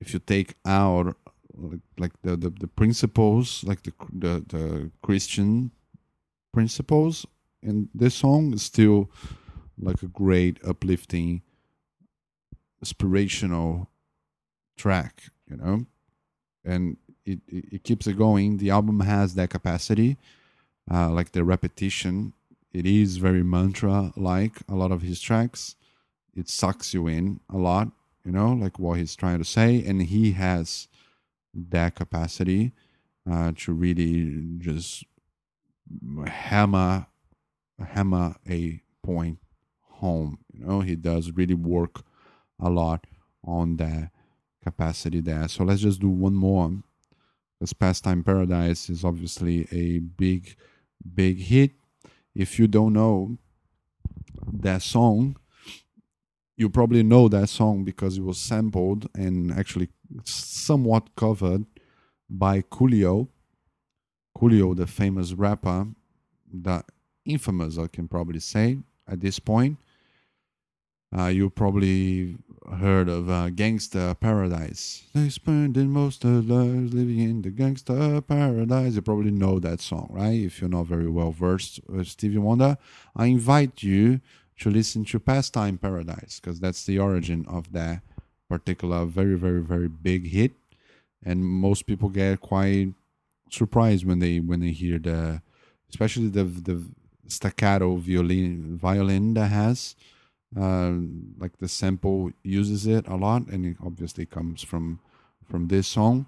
if 0.00 0.12
you 0.12 0.18
take 0.18 0.54
out 0.66 1.16
like, 1.54 1.80
like 1.98 2.12
the, 2.22 2.36
the 2.36 2.50
the 2.50 2.68
principles, 2.68 3.64
like 3.64 3.82
the 3.84 3.92
the 4.12 4.44
the 4.48 4.90
Christian 5.02 5.70
principles 6.52 7.26
in 7.62 7.88
this 7.94 8.14
song 8.14 8.52
is 8.52 8.62
still 8.62 9.10
like 9.78 10.02
a 10.02 10.06
great 10.06 10.58
uplifting 10.64 11.42
inspirational 12.80 13.88
track 14.76 15.22
you 15.50 15.56
know? 15.56 15.86
And 16.64 16.96
it, 17.26 17.40
it, 17.48 17.64
it 17.72 17.84
keeps 17.84 18.06
it 18.06 18.16
going. 18.16 18.58
The 18.58 18.70
album 18.70 19.00
has 19.00 19.34
that 19.34 19.50
capacity 19.50 20.16
uh, 20.90 21.10
like 21.10 21.32
the 21.32 21.44
repetition. 21.44 22.32
It 22.72 22.86
is 22.86 23.16
very 23.16 23.42
mantra 23.42 24.12
like 24.16 24.58
a 24.68 24.74
lot 24.74 24.92
of 24.92 25.02
his 25.02 25.20
tracks. 25.20 25.76
It 26.34 26.48
sucks 26.48 26.94
you 26.94 27.06
in 27.08 27.40
a 27.50 27.58
lot 27.58 27.88
you 28.24 28.32
know 28.32 28.52
like 28.52 28.78
what 28.78 28.98
he's 28.98 29.16
trying 29.16 29.38
to 29.38 29.44
say. 29.44 29.84
And 29.84 30.02
he 30.02 30.32
has 30.32 30.88
that 31.54 31.96
capacity 31.96 32.72
uh, 33.30 33.52
to 33.56 33.72
really 33.72 34.42
just 34.58 35.04
hammer 36.26 37.06
hammer 37.84 38.36
a 38.48 38.82
point 39.02 39.38
home. 39.82 40.38
You 40.52 40.64
know, 40.64 40.80
he 40.80 40.96
does 40.96 41.30
really 41.32 41.54
work 41.54 42.02
a 42.60 42.68
lot 42.70 43.06
on 43.44 43.76
that 43.76 44.10
capacity 44.62 45.20
there. 45.20 45.48
So 45.48 45.64
let's 45.64 45.80
just 45.80 46.00
do 46.00 46.08
one 46.08 46.34
more. 46.34 46.70
Because 47.58 47.72
Pastime 47.72 48.24
Paradise 48.24 48.88
is 48.88 49.04
obviously 49.04 49.68
a 49.70 49.98
big, 49.98 50.56
big 51.14 51.38
hit. 51.38 51.72
If 52.34 52.58
you 52.58 52.66
don't 52.66 52.94
know 52.94 53.36
that 54.52 54.82
song, 54.82 55.36
you 56.56 56.70
probably 56.70 57.02
know 57.02 57.28
that 57.28 57.48
song 57.48 57.84
because 57.84 58.16
it 58.16 58.22
was 58.22 58.38
sampled 58.38 59.08
and 59.14 59.52
actually 59.52 59.88
somewhat 60.24 61.14
covered 61.16 61.66
by 62.28 62.62
Coolio 62.62 63.28
Coolio, 64.36 64.76
the 64.76 64.86
famous 64.86 65.32
rapper, 65.32 65.88
the 66.52 66.84
infamous, 67.24 67.78
I 67.78 67.86
can 67.86 68.08
probably 68.08 68.40
say 68.40 68.78
at 69.08 69.20
this 69.20 69.38
point. 69.38 69.78
Uh, 71.16 71.26
you 71.26 71.50
probably 71.50 72.36
heard 72.78 73.08
of 73.08 73.28
uh, 73.28 73.50
Gangsta 73.50 74.18
Paradise. 74.20 75.02
They 75.12 75.28
spending 75.28 75.90
most 75.90 76.24
of 76.24 76.46
their 76.46 76.58
lives 76.58 76.94
living 76.94 77.18
in 77.18 77.42
the 77.42 77.50
Gangsta 77.50 78.24
Paradise. 78.24 78.94
You 78.94 79.02
probably 79.02 79.32
know 79.32 79.58
that 79.58 79.80
song, 79.80 80.08
right? 80.12 80.40
If 80.40 80.60
you're 80.60 80.70
not 80.70 80.86
very 80.86 81.08
well 81.08 81.32
versed 81.32 81.80
with 81.88 82.06
Stevie 82.06 82.38
Wonder, 82.38 82.78
I 83.16 83.26
invite 83.26 83.82
you 83.82 84.20
to 84.60 84.70
listen 84.70 85.04
to 85.06 85.18
Pastime 85.18 85.78
Paradise 85.78 86.38
because 86.40 86.60
that's 86.60 86.84
the 86.84 86.98
origin 86.98 87.44
of 87.48 87.72
that 87.72 88.02
particular 88.48 89.04
very, 89.04 89.36
very, 89.36 89.62
very 89.62 89.88
big 89.88 90.28
hit. 90.28 90.52
And 91.24 91.44
most 91.44 91.86
people 91.86 92.08
get 92.08 92.40
quite 92.40 92.94
surprised 93.54 94.06
when 94.06 94.18
they 94.18 94.40
when 94.40 94.60
they 94.60 94.70
hear 94.70 94.98
the 94.98 95.42
especially 95.88 96.28
the 96.28 96.44
the 96.44 96.82
staccato 97.26 97.96
violin 97.96 98.76
violin 98.76 99.34
that 99.34 99.48
has 99.48 99.94
uh, 100.58 100.92
like 101.38 101.56
the 101.58 101.68
sample 101.68 102.30
uses 102.42 102.86
it 102.86 103.06
a 103.06 103.14
lot 103.14 103.46
and 103.48 103.64
it 103.64 103.76
obviously 103.84 104.26
comes 104.26 104.62
from 104.62 105.00
from 105.48 105.68
this 105.68 105.86
song. 105.86 106.26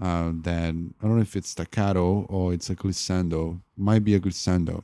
Uh, 0.00 0.32
that 0.42 0.70
I 0.70 1.06
don't 1.06 1.16
know 1.16 1.22
if 1.22 1.36
it's 1.36 1.50
staccato 1.50 2.26
or 2.28 2.52
it's 2.52 2.68
a 2.68 2.74
glissando. 2.74 3.60
Might 3.76 4.02
be 4.04 4.14
a 4.14 4.20
glissando. 4.20 4.82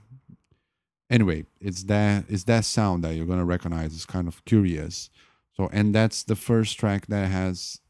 Anyway 1.09 1.47
it's 1.61 1.83
that 1.85 2.25
it's 2.29 2.45
that 2.45 2.65
sound 2.65 3.05
that 3.05 3.15
you're 3.15 3.27
gonna 3.27 3.45
recognize. 3.45 3.95
It's 3.95 4.07
kind 4.07 4.29
of 4.29 4.45
curious. 4.45 5.11
So 5.57 5.69
and 5.73 5.95
that's 5.95 6.23
the 6.23 6.37
first 6.37 6.79
track 6.79 7.07
that 7.07 7.29
has 7.29 7.81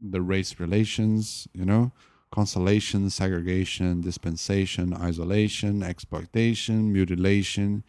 the 0.00 0.20
race 0.20 0.60
relations 0.60 1.48
you 1.54 1.64
know 1.64 1.92
consolation, 2.34 3.08
segregation, 3.08 4.00
dispensation, 4.00 4.92
isolation, 4.92 5.84
exploitation, 5.84 6.92
mutilation, 6.92 7.84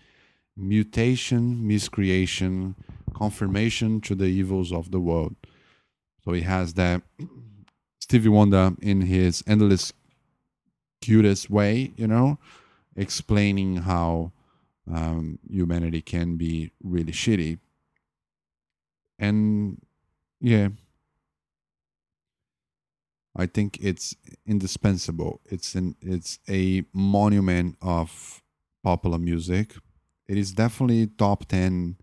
mutation, 0.56 1.68
miscreation, 1.68 2.76
confirmation 3.16 4.00
to 4.00 4.14
the 4.14 4.26
evils 4.28 4.72
of 4.72 4.92
the 4.92 5.00
world. 5.00 5.36
So 6.24 6.34
he 6.34 6.42
has 6.42 6.76
that 6.76 7.02
Stevie 8.00 8.30
Wonder 8.30 8.74
in 8.84 9.02
his 9.02 9.44
endless 9.48 9.94
cutest 11.02 11.50
way, 11.50 11.94
you 11.98 12.08
know, 12.08 12.38
explaining 12.96 13.78
how 13.78 14.32
um, 14.88 15.40
humanity 15.50 16.04
can 16.04 16.38
be 16.38 16.72
really 16.84 17.14
shitty. 17.14 17.58
And 19.18 19.82
yeah, 20.40 20.68
I 23.36 23.46
think 23.48 23.78
it's 23.82 24.16
indispensable. 24.46 25.42
It's 25.46 25.76
an 25.76 25.96
it's 26.02 26.40
a 26.48 26.86
monument 26.94 27.76
of 27.82 28.42
popular 28.84 29.20
music. 29.20 29.76
It 30.28 30.38
is 30.38 30.54
definitely 30.54 31.08
top 31.08 31.46
ten. 31.46 31.98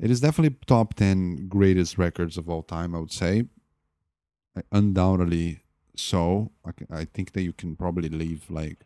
It 0.00 0.10
is 0.10 0.20
definitely 0.20 0.56
top 0.66 0.94
ten 0.94 1.46
greatest 1.48 1.96
records 1.96 2.36
of 2.36 2.48
all 2.48 2.62
time. 2.62 2.94
I 2.94 2.98
would 2.98 3.12
say, 3.12 3.44
undoubtedly 4.72 5.60
so. 5.94 6.50
I, 6.66 6.72
I 7.02 7.04
think 7.04 7.32
that 7.32 7.42
you 7.42 7.52
can 7.52 7.76
probably 7.76 8.08
leave 8.08 8.50
like, 8.50 8.78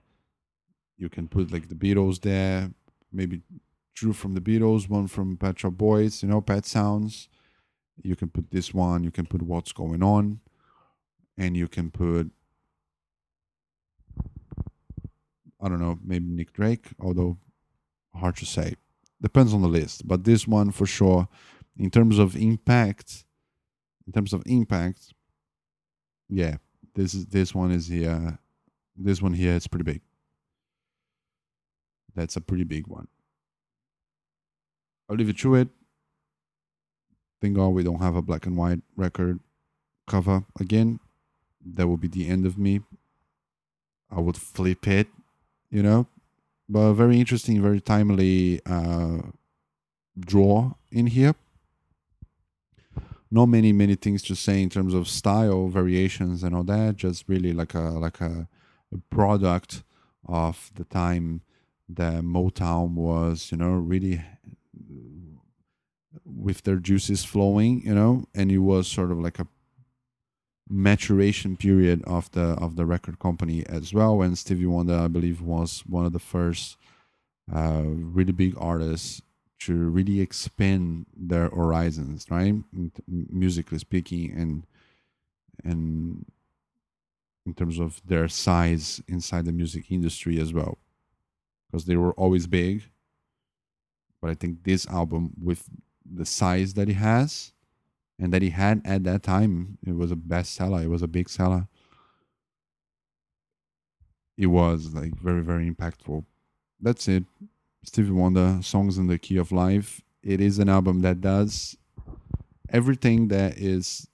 you 0.98 1.08
can 1.08 1.28
put 1.28 1.50
like 1.50 1.68
the 1.68 1.74
Beatles 1.74 2.20
there, 2.20 2.70
maybe 3.10 3.40
two 3.94 4.12
from 4.12 4.34
the 4.34 4.40
Beatles, 4.40 4.90
one 4.90 5.06
from 5.06 5.38
Pet 5.38 5.58
Shop 5.58 5.72
Boys. 5.72 6.22
You 6.22 6.28
know, 6.28 6.42
Pet 6.42 6.66
Sounds. 6.66 7.28
You 8.02 8.16
can 8.16 8.28
put 8.28 8.50
this 8.50 8.74
one. 8.74 9.04
You 9.04 9.12
can 9.12 9.24
put 9.24 9.40
What's 9.40 9.72
Going 9.72 10.02
On 10.02 10.40
and 11.36 11.56
you 11.56 11.68
can 11.68 11.90
put 11.90 12.30
I 15.64 15.68
don't 15.70 15.80
know, 15.80 15.98
maybe 16.04 16.26
Nick 16.26 16.52
Drake, 16.52 16.88
although 17.00 17.38
hard 18.14 18.36
to 18.36 18.46
say. 18.46 18.74
Depends 19.22 19.54
on 19.54 19.62
the 19.62 19.68
list, 19.68 20.06
but 20.06 20.24
this 20.24 20.46
one 20.46 20.70
for 20.70 20.84
sure, 20.84 21.26
in 21.78 21.90
terms 21.90 22.18
of 22.18 22.36
impact, 22.36 23.24
in 24.06 24.12
terms 24.12 24.34
of 24.34 24.42
impact, 24.44 25.14
yeah, 26.28 26.56
this 26.94 27.14
is 27.14 27.26
this 27.26 27.54
one 27.54 27.70
is 27.70 27.88
here. 27.88 28.38
This 28.94 29.22
one 29.22 29.32
here 29.32 29.54
is 29.54 29.66
pretty 29.66 29.84
big. 29.84 30.02
That's 32.14 32.36
a 32.36 32.42
pretty 32.42 32.64
big 32.64 32.86
one. 32.86 33.08
I'll 35.08 35.16
leave 35.16 35.30
it 35.30 35.38
to 35.38 35.54
it. 35.54 35.68
Thank 37.40 37.56
God 37.56 37.68
we 37.68 37.82
don't 37.82 38.00
have 38.00 38.16
a 38.16 38.22
black 38.22 38.44
and 38.44 38.56
white 38.56 38.82
record 38.96 39.40
cover 40.06 40.44
again 40.60 41.00
that 41.64 41.88
would 41.88 42.00
be 42.00 42.08
the 42.08 42.28
end 42.28 42.46
of 42.46 42.58
me. 42.58 42.80
I 44.10 44.20
would 44.20 44.36
flip 44.36 44.86
it, 44.86 45.08
you 45.70 45.82
know. 45.82 46.06
But 46.68 46.94
very 46.94 47.18
interesting, 47.18 47.60
very 47.60 47.80
timely 47.80 48.60
uh, 48.64 49.18
draw 50.18 50.74
in 50.90 51.08
here. 51.08 51.34
Not 53.30 53.46
many 53.46 53.72
many 53.72 53.96
things 53.96 54.22
to 54.24 54.36
say 54.36 54.62
in 54.62 54.70
terms 54.70 54.94
of 54.94 55.08
style 55.08 55.68
variations 55.68 56.42
and 56.42 56.54
all 56.54 56.62
that. 56.64 56.96
Just 56.96 57.28
really 57.28 57.52
like 57.52 57.74
a 57.74 57.80
like 57.80 58.20
a, 58.20 58.48
a 58.92 58.98
product 59.10 59.82
of 60.26 60.70
the 60.74 60.84
time 60.84 61.42
that 61.88 62.22
Motown 62.22 62.90
was, 62.94 63.50
you 63.50 63.58
know, 63.58 63.72
really 63.72 64.22
with 66.24 66.62
their 66.62 66.76
juices 66.76 67.24
flowing, 67.24 67.82
you 67.82 67.94
know, 67.94 68.26
and 68.34 68.50
it 68.50 68.58
was 68.58 68.86
sort 68.86 69.10
of 69.10 69.18
like 69.18 69.38
a 69.38 69.46
maturation 70.68 71.56
period 71.56 72.02
of 72.06 72.30
the 72.32 72.54
of 72.60 72.76
the 72.76 72.86
record 72.86 73.18
company 73.18 73.64
as 73.66 73.92
well. 73.92 74.22
And 74.22 74.36
Stevie 74.36 74.66
Wonder, 74.66 74.96
I 74.96 75.08
believe, 75.08 75.40
was 75.40 75.82
one 75.86 76.06
of 76.06 76.12
the 76.12 76.18
first 76.18 76.76
uh, 77.54 77.82
really 77.84 78.32
big 78.32 78.54
artists 78.58 79.20
to 79.60 79.74
really 79.74 80.20
expand 80.20 81.06
their 81.16 81.48
horizons, 81.48 82.26
right? 82.30 82.54
Musically 83.08 83.78
speaking, 83.78 84.32
and 84.32 84.66
and 85.64 86.26
in 87.46 87.54
terms 87.54 87.78
of 87.78 88.00
their 88.06 88.28
size 88.28 89.02
inside 89.08 89.44
the 89.44 89.52
music 89.52 89.90
industry 89.90 90.40
as 90.40 90.52
well, 90.52 90.78
because 91.70 91.84
they 91.86 91.96
were 91.96 92.12
always 92.12 92.46
big. 92.46 92.84
But 94.20 94.30
I 94.30 94.34
think 94.34 94.64
this 94.64 94.86
album, 94.86 95.32
with 95.42 95.68
the 96.04 96.24
size 96.24 96.74
that 96.74 96.88
it 96.88 96.94
has, 96.94 97.52
and 98.18 98.32
that 98.32 98.42
he 98.42 98.50
had 98.50 98.82
at 98.84 99.04
that 99.04 99.22
time. 99.22 99.78
It 99.86 99.96
was 99.96 100.12
a 100.12 100.16
bestseller. 100.16 100.84
It 100.84 100.88
was 100.88 101.02
a 101.02 101.08
big 101.08 101.28
seller. 101.28 101.68
It 104.36 104.46
was 104.46 104.94
like 104.94 105.14
very 105.14 105.42
very 105.42 105.70
impactful. 105.70 106.24
that's 106.80 107.08
it. 107.08 107.24
Stevie 107.84 108.12
Wonder, 108.12 108.58
Songs 108.62 108.96
in 108.98 109.06
the 109.06 109.18
Key 109.18 109.36
of 109.36 109.52
Life. 109.52 110.00
It 110.22 110.40
is 110.40 110.58
an 110.58 110.68
album 110.70 111.00
that 111.00 111.20
does 111.20 111.76
everything 112.70 113.28
that 113.28 113.58
is 113.58 114.08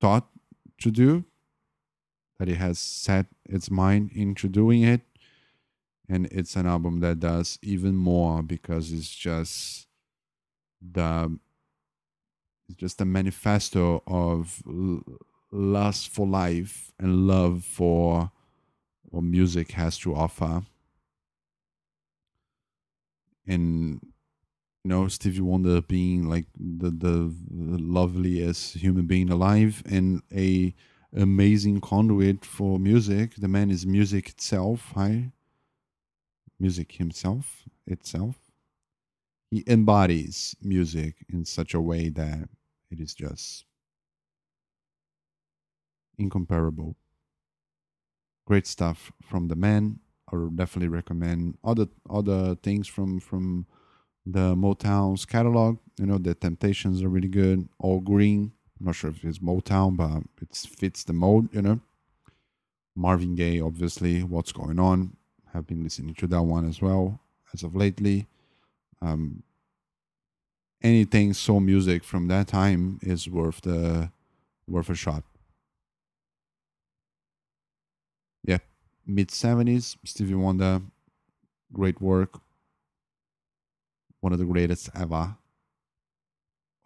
taught 0.00 0.28
to 0.80 0.90
do, 0.90 1.24
that 2.38 2.48
it 2.48 2.56
has 2.56 2.78
set 2.78 3.26
its 3.44 3.70
mind 3.70 4.10
into 4.14 4.48
doing 4.48 4.82
it. 4.82 5.02
And 6.08 6.26
it's 6.32 6.56
an 6.56 6.66
album 6.66 7.00
that 7.00 7.20
does 7.20 7.58
even 7.62 7.94
more 7.94 8.42
because 8.42 8.92
it's 8.92 9.10
just 9.14 9.86
the 10.80 11.38
it's 12.70 12.78
just 12.78 13.00
a 13.00 13.04
manifesto 13.04 14.02
of 14.06 14.62
lust 15.50 16.08
for 16.08 16.26
life 16.26 16.92
and 16.98 17.26
love 17.26 17.64
for 17.64 18.30
what 19.02 19.24
music 19.24 19.72
has 19.72 19.98
to 19.98 20.14
offer. 20.14 20.62
And 23.46 24.00
you 24.84 24.88
know, 24.88 25.08
Stevie 25.08 25.40
Wonder 25.40 25.80
being 25.80 26.28
like 26.28 26.46
the 26.56 26.90
the, 26.90 27.34
the 27.50 27.78
loveliest 27.78 28.74
human 28.74 29.06
being 29.06 29.30
alive 29.30 29.82
and 29.84 30.22
a 30.32 30.74
amazing 31.14 31.80
conduit 31.80 32.44
for 32.44 32.78
music. 32.78 33.34
The 33.36 33.48
man 33.48 33.70
is 33.70 33.84
music 33.84 34.28
itself, 34.28 34.92
hi. 34.94 35.32
Music 36.60 36.92
himself, 36.92 37.64
itself. 37.86 38.36
He 39.50 39.64
embodies 39.66 40.54
music 40.62 41.16
in 41.28 41.44
such 41.44 41.74
a 41.74 41.80
way 41.80 42.10
that 42.10 42.48
it 42.90 43.00
is 43.00 43.14
just 43.14 43.64
incomparable. 46.18 46.96
Great 48.46 48.66
stuff 48.66 49.12
from 49.22 49.48
the 49.48 49.56
man. 49.56 50.00
I 50.32 50.36
would 50.36 50.56
definitely 50.56 50.88
recommend 50.88 51.58
other 51.64 51.86
other 52.08 52.54
things 52.56 52.86
from 52.86 53.20
from 53.20 53.66
the 54.26 54.54
Motown's 54.54 55.24
catalog. 55.24 55.78
You 55.98 56.06
know, 56.06 56.18
the 56.18 56.34
Temptations 56.34 57.02
are 57.02 57.08
really 57.08 57.28
good. 57.28 57.68
Al 57.82 58.00
Green. 58.00 58.52
I'm 58.78 58.86
not 58.86 58.94
sure 58.94 59.10
if 59.10 59.24
it's 59.24 59.38
Motown, 59.38 59.96
but 59.96 60.22
it 60.40 60.56
fits 60.56 61.04
the 61.04 61.12
mode. 61.12 61.52
You 61.54 61.62
know, 61.62 61.80
Marvin 62.94 63.34
Gaye, 63.34 63.60
obviously. 63.60 64.22
What's 64.22 64.52
going 64.52 64.78
on? 64.78 65.16
Have 65.52 65.66
been 65.66 65.82
listening 65.82 66.14
to 66.14 66.26
that 66.28 66.42
one 66.42 66.68
as 66.68 66.80
well 66.80 67.20
as 67.52 67.62
of 67.62 67.74
lately. 67.74 68.26
Um, 69.02 69.42
anything 70.82 71.32
soul 71.34 71.60
music 71.60 72.04
from 72.04 72.28
that 72.28 72.48
time 72.48 72.98
is 73.02 73.28
worth 73.28 73.60
the 73.62 74.10
worth 74.66 74.88
a 74.90 74.94
shot. 74.94 75.24
Yeah, 78.44 78.58
mid 79.06 79.30
seventies, 79.30 79.96
Stevie 80.04 80.34
Wonder, 80.34 80.82
great 81.72 82.00
work, 82.00 82.40
one 84.20 84.32
of 84.32 84.38
the 84.38 84.44
greatest 84.44 84.90
ever. 84.94 85.36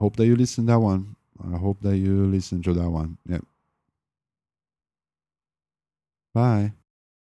Hope 0.00 0.16
that 0.16 0.26
you 0.26 0.36
listen 0.36 0.66
that 0.66 0.80
one. 0.80 1.16
I 1.42 1.56
hope 1.56 1.80
that 1.82 1.96
you 1.96 2.26
listen 2.26 2.62
to 2.62 2.74
that 2.74 2.90
one. 2.90 3.18
Yeah. 3.26 3.40
Bye. 6.32 6.72